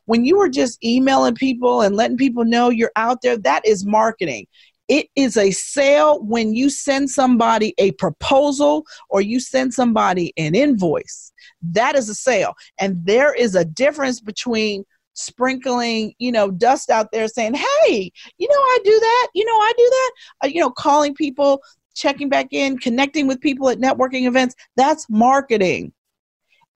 When 0.04 0.24
you 0.24 0.40
are 0.40 0.48
just 0.48 0.82
emailing 0.84 1.34
people 1.34 1.82
and 1.82 1.96
letting 1.96 2.16
people 2.16 2.44
know 2.44 2.70
you're 2.70 2.92
out 2.94 3.22
there, 3.22 3.38
that 3.38 3.66
is 3.66 3.84
marketing. 3.84 4.46
It 4.88 5.08
is 5.16 5.36
a 5.36 5.50
sale 5.50 6.22
when 6.22 6.54
you 6.54 6.68
send 6.68 7.10
somebody 7.10 7.74
a 7.78 7.92
proposal 7.92 8.84
or 9.08 9.20
you 9.20 9.40
send 9.40 9.72
somebody 9.72 10.32
an 10.36 10.54
invoice. 10.54 11.32
That 11.62 11.96
is 11.96 12.08
a 12.08 12.14
sale. 12.14 12.54
And 12.78 13.04
there 13.04 13.32
is 13.32 13.54
a 13.54 13.64
difference 13.64 14.20
between 14.20 14.84
sprinkling, 15.14 16.12
you 16.18 16.32
know, 16.32 16.50
dust 16.50 16.90
out 16.90 17.12
there 17.12 17.28
saying, 17.28 17.54
hey, 17.54 18.10
you 18.38 18.48
know, 18.48 18.54
I 18.54 18.78
do 18.84 19.00
that. 19.00 19.28
You 19.34 19.44
know, 19.44 19.56
I 19.56 19.72
do 19.76 19.90
that. 19.90 20.12
Uh, 20.44 20.48
you 20.48 20.60
know, 20.60 20.70
calling 20.70 21.14
people, 21.14 21.62
checking 21.94 22.28
back 22.28 22.48
in, 22.52 22.78
connecting 22.78 23.26
with 23.26 23.40
people 23.40 23.68
at 23.68 23.78
networking 23.78 24.26
events. 24.26 24.54
That's 24.76 25.08
marketing. 25.08 25.92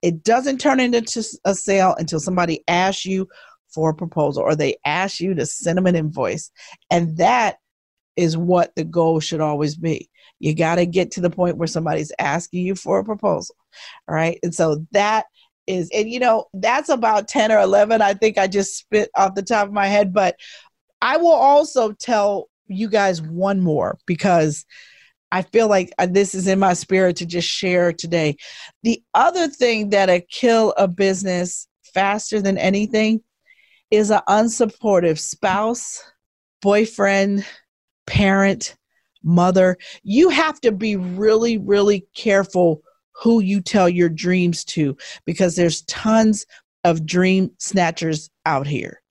It 0.01 0.23
doesn't 0.23 0.59
turn 0.59 0.79
into 0.79 1.23
a 1.45 1.53
sale 1.53 1.93
until 1.97 2.19
somebody 2.19 2.63
asks 2.67 3.05
you 3.05 3.27
for 3.67 3.91
a 3.91 3.95
proposal 3.95 4.43
or 4.43 4.55
they 4.55 4.77
ask 4.85 5.19
you 5.19 5.35
to 5.35 5.45
send 5.45 5.77
them 5.77 5.85
an 5.85 5.95
invoice. 5.95 6.51
And 6.89 7.17
that 7.17 7.57
is 8.19 8.37
what 8.37 8.75
the 8.75 8.83
goal 8.83 9.21
should 9.21 9.39
always 9.39 9.75
be. 9.75 10.09
You 10.39 10.53
got 10.53 10.75
to 10.75 10.85
get 10.85 11.11
to 11.11 11.21
the 11.21 11.29
point 11.29 11.57
where 11.57 11.67
somebody's 11.67 12.11
asking 12.19 12.65
you 12.65 12.75
for 12.75 12.99
a 12.99 13.05
proposal. 13.05 13.55
All 14.07 14.15
right. 14.15 14.37
And 14.43 14.53
so 14.53 14.85
that 14.91 15.25
is, 15.67 15.89
and 15.93 16.09
you 16.09 16.19
know, 16.19 16.45
that's 16.53 16.89
about 16.89 17.29
10 17.29 17.51
or 17.51 17.59
11. 17.59 18.01
I 18.01 18.13
think 18.13 18.37
I 18.37 18.47
just 18.47 18.77
spit 18.77 19.09
off 19.15 19.35
the 19.35 19.41
top 19.41 19.67
of 19.67 19.73
my 19.73 19.87
head, 19.87 20.13
but 20.13 20.35
I 21.01 21.17
will 21.17 21.31
also 21.31 21.93
tell 21.93 22.49
you 22.67 22.89
guys 22.89 23.21
one 23.21 23.61
more 23.61 23.97
because 24.05 24.65
I 25.31 25.43
feel 25.43 25.69
like 25.69 25.93
uh, 25.97 26.07
this 26.07 26.35
is 26.35 26.47
in 26.47 26.59
my 26.59 26.73
spirit 26.73 27.15
to 27.17 27.25
just 27.25 27.47
share 27.47 27.93
today. 27.93 28.35
The 28.83 29.01
other 29.13 29.47
thing 29.47 29.89
that'll 29.89 30.21
kill 30.29 30.73
a 30.77 30.87
business 30.87 31.67
faster 31.93 32.41
than 32.41 32.57
anything 32.57 33.21
is 33.91 34.11
an 34.11 34.21
unsupportive 34.27 35.19
spouse, 35.19 36.03
boyfriend, 36.61 37.45
parent, 38.09 38.75
mother, 39.23 39.77
you 40.03 40.29
have 40.29 40.59
to 40.61 40.71
be 40.71 40.95
really, 40.95 41.57
really 41.57 42.05
careful 42.15 42.81
who 43.13 43.39
you 43.39 43.61
tell 43.61 43.87
your 43.87 44.09
dreams 44.09 44.65
to 44.65 44.97
because 45.25 45.55
there's 45.55 45.83
tons 45.83 46.45
of 46.83 47.05
dream 47.05 47.51
snatchers 47.59 48.29
out 48.45 48.65
here. 48.65 49.01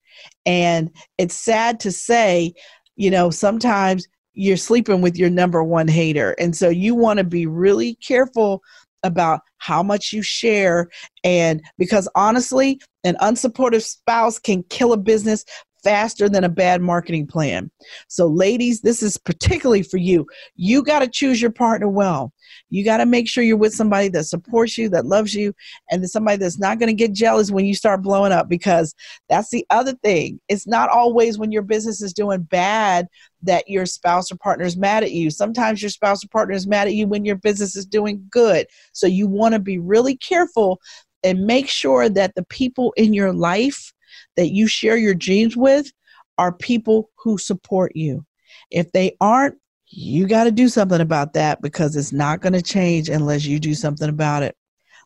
And 0.44 0.90
it's 1.16 1.37
sad 1.37 1.78
to 1.80 1.92
say, 1.92 2.54
you 2.96 3.11
know, 3.11 3.30
sometimes 3.30 4.06
you're 4.32 4.56
sleeping 4.56 5.00
with 5.00 5.16
your 5.16 5.30
number 5.30 5.62
one 5.62 5.88
hater. 5.88 6.34
And 6.38 6.56
so 6.56 6.68
you 6.68 6.94
want 6.94 7.18
to 7.18 7.24
be 7.24 7.46
really 7.46 7.94
careful 7.96 8.62
about 9.04 9.40
how 9.58 9.82
much 9.82 10.12
you 10.12 10.22
share. 10.22 10.88
And 11.22 11.62
because 11.76 12.08
honestly, 12.14 12.80
an 13.04 13.16
unsupportive 13.20 13.82
spouse 13.82 14.38
can 14.38 14.64
kill 14.64 14.92
a 14.92 14.96
business 14.96 15.44
faster 15.88 16.29
than 16.29 16.44
a 16.44 16.51
bad 16.51 16.83
marketing 16.83 17.27
plan. 17.27 17.70
So, 18.09 18.27
ladies, 18.27 18.83
this 18.83 19.03
is 19.03 19.16
particularly 19.16 19.83
for 19.83 19.96
you. 19.96 20.27
You 20.55 20.83
got 20.83 20.98
to 20.98 21.09
choose 21.09 21.40
your 21.40 21.51
partner 21.51 21.88
well. 21.88 22.31
You 22.68 22.85
got 22.85 22.98
to 22.98 23.07
make 23.07 23.27
sure 23.27 23.42
you're 23.42 23.57
with 23.57 23.72
somebody 23.72 24.09
that 24.11 24.24
supports 24.24 24.77
you, 24.77 24.90
that 24.90 25.07
loves 25.07 25.35
you, 25.35 25.55
and 25.90 26.09
somebody 26.09 26.37
that's 26.37 26.59
not 26.59 26.79
going 26.79 26.88
to 26.88 26.94
get 26.94 27.14
jealous 27.14 27.51
when 27.51 27.64
you 27.64 27.74
start 27.74 28.03
blowing 28.03 28.33
up 28.33 28.51
because 28.51 28.94
that's 29.31 29.48
the 29.48 29.64
other 29.70 29.94
thing. 29.94 30.38
It's 30.48 30.66
not 30.66 30.90
always 30.90 31.38
when 31.38 31.53
your 31.53 31.62
business 31.62 32.03
is 32.03 32.12
doing 32.12 32.42
bad 32.42 33.07
that 33.42 33.66
your 33.66 33.87
spouse 33.87 34.31
or 34.31 34.37
partner 34.37 34.66
is 34.66 34.77
mad 34.77 35.05
at 35.05 35.12
you. 35.12 35.31
Sometimes 35.31 35.81
your 35.81 35.90
spouse 35.90 36.22
or 36.22 36.29
partner 36.29 36.55
is 36.55 36.66
mad 36.66 36.88
at 36.88 36.94
you 36.94 37.07
when 37.07 37.24
your 37.24 37.37
business 37.37 37.77
is 37.77 37.87
doing 37.87 38.22
good. 38.31 38.66
So, 38.92 39.07
you 39.07 39.27
want 39.27 39.55
to 39.55 39.59
be 39.59 39.79
really 39.79 40.18
careful 40.18 40.83
and 41.24 41.46
make 41.46 41.66
sure 41.66 42.11
that 42.11 42.35
the 42.35 42.44
people 42.44 42.92
in 42.98 43.14
your 43.14 43.33
life 43.33 43.94
that 44.38 44.55
you 44.55 44.68
share 44.68 44.96
your 44.96 45.14
dreams 45.14 45.57
with 45.57 45.90
are 46.38 46.53
people 46.53 47.11
who 47.16 47.37
support 47.37 47.96
you. 47.96 48.24
If 48.70 48.92
they 48.92 49.16
aren't, 49.20 49.57
you 49.88 50.29
got 50.29 50.44
to 50.44 50.53
do 50.53 50.68
something 50.68 51.01
about 51.01 51.33
that 51.33 51.61
because 51.61 51.96
it's 51.96 52.12
not 52.12 52.40
going 52.40 52.53
to 52.53 52.62
change 52.62 53.09
unless 53.09 53.44
you 53.44 53.59
do 53.59 53.74
something 53.74 54.09
about 54.09 54.44
it. 54.44 54.57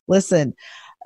Listen, 0.07 0.53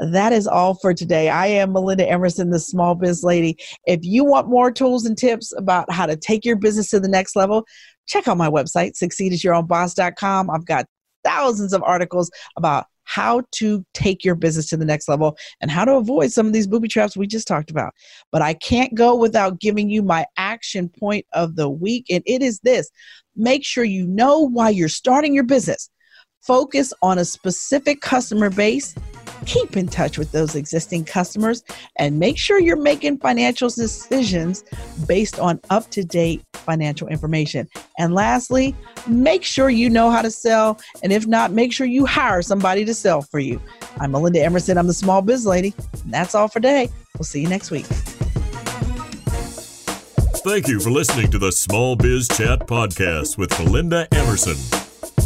that 0.00 0.32
is 0.32 0.48
all 0.48 0.74
for 0.74 0.92
today. 0.92 1.28
I 1.28 1.46
am 1.46 1.72
Melinda 1.72 2.08
Emerson, 2.08 2.50
the 2.50 2.58
small 2.58 2.96
biz 2.96 3.22
lady. 3.22 3.58
If 3.86 4.00
you 4.02 4.24
want 4.24 4.48
more 4.48 4.72
tools 4.72 5.06
and 5.06 5.16
tips 5.16 5.54
about 5.56 5.92
how 5.92 6.06
to 6.06 6.16
take 6.16 6.44
your 6.44 6.56
business 6.56 6.90
to 6.90 6.98
the 6.98 7.08
next 7.08 7.36
level, 7.36 7.64
check 8.06 8.26
out 8.26 8.36
my 8.36 8.50
website, 8.50 9.00
succeedasyourownboss.com. 9.00 10.50
I've 10.50 10.66
got 10.66 10.86
thousands 11.22 11.72
of 11.72 11.84
articles 11.84 12.28
about 12.56 12.86
how 13.06 13.42
to 13.52 13.84
take 13.94 14.24
your 14.24 14.34
business 14.34 14.68
to 14.68 14.76
the 14.76 14.84
next 14.84 15.08
level 15.08 15.36
and 15.60 15.70
how 15.70 15.84
to 15.84 15.94
avoid 15.94 16.30
some 16.32 16.46
of 16.46 16.52
these 16.52 16.66
booby 16.66 16.88
traps 16.88 17.16
we 17.16 17.26
just 17.26 17.48
talked 17.48 17.70
about. 17.70 17.94
But 18.30 18.42
I 18.42 18.54
can't 18.54 18.94
go 18.94 19.16
without 19.16 19.60
giving 19.60 19.88
you 19.88 20.02
my 20.02 20.26
action 20.36 20.88
point 20.88 21.24
of 21.32 21.56
the 21.56 21.70
week, 21.70 22.06
and 22.10 22.22
it 22.26 22.42
is 22.42 22.60
this 22.60 22.90
make 23.34 23.64
sure 23.64 23.84
you 23.84 24.06
know 24.06 24.40
why 24.40 24.70
you're 24.70 24.88
starting 24.88 25.34
your 25.34 25.44
business. 25.44 25.90
Focus 26.40 26.92
on 27.02 27.18
a 27.18 27.24
specific 27.24 28.00
customer 28.00 28.50
base 28.50 28.94
keep 29.46 29.76
in 29.76 29.86
touch 29.86 30.18
with 30.18 30.32
those 30.32 30.54
existing 30.54 31.04
customers 31.04 31.62
and 31.96 32.18
make 32.18 32.36
sure 32.36 32.58
you're 32.58 32.76
making 32.76 33.18
financial 33.18 33.68
decisions 33.68 34.64
based 35.06 35.38
on 35.38 35.60
up 35.70 35.88
to 35.90 36.04
date 36.04 36.42
financial 36.52 37.08
information. 37.08 37.68
And 37.98 38.14
lastly, 38.14 38.74
make 39.06 39.44
sure 39.44 39.70
you 39.70 39.88
know 39.88 40.10
how 40.10 40.22
to 40.22 40.30
sell. 40.30 40.78
And 41.02 41.12
if 41.12 41.26
not, 41.26 41.52
make 41.52 41.72
sure 41.72 41.86
you 41.86 42.04
hire 42.04 42.42
somebody 42.42 42.84
to 42.84 42.94
sell 42.94 43.22
for 43.22 43.38
you. 43.38 43.60
I'm 43.98 44.10
Melinda 44.10 44.42
Emerson. 44.42 44.76
I'm 44.76 44.86
the 44.86 44.94
small 44.94 45.22
biz 45.22 45.46
lady. 45.46 45.74
And 46.04 46.12
that's 46.12 46.34
all 46.34 46.48
for 46.48 46.60
today. 46.60 46.90
We'll 47.16 47.24
see 47.24 47.40
you 47.40 47.48
next 47.48 47.70
week. 47.70 47.86
Thank 50.46 50.68
you 50.68 50.78
for 50.78 50.90
listening 50.90 51.28
to 51.32 51.38
the 51.38 51.50
Small 51.50 51.96
Biz 51.96 52.28
Chat 52.28 52.68
podcast 52.68 53.36
with 53.36 53.50
Melinda 53.58 54.06
Emerson. 54.12 54.54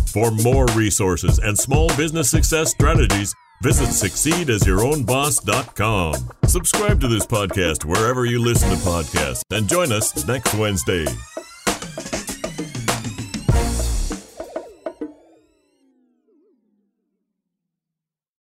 For 0.07 0.31
more 0.31 0.65
resources 0.69 1.39
and 1.39 1.59
small 1.59 1.89
business 1.95 2.31
success 2.31 2.71
strategies, 2.71 3.35
visit 3.63 3.89
succeedasyourownboss.com. 3.89 6.15
Subscribe 6.47 7.01
to 7.01 7.09
this 7.09 7.27
podcast 7.27 7.85
wherever 7.85 8.25
you 8.25 8.41
listen 8.41 8.71
to 8.71 8.77
podcasts 8.77 9.43
and 9.51 9.69
join 9.69 9.93
us 9.93 10.27
next 10.27 10.55
Wednesday. 10.55 11.05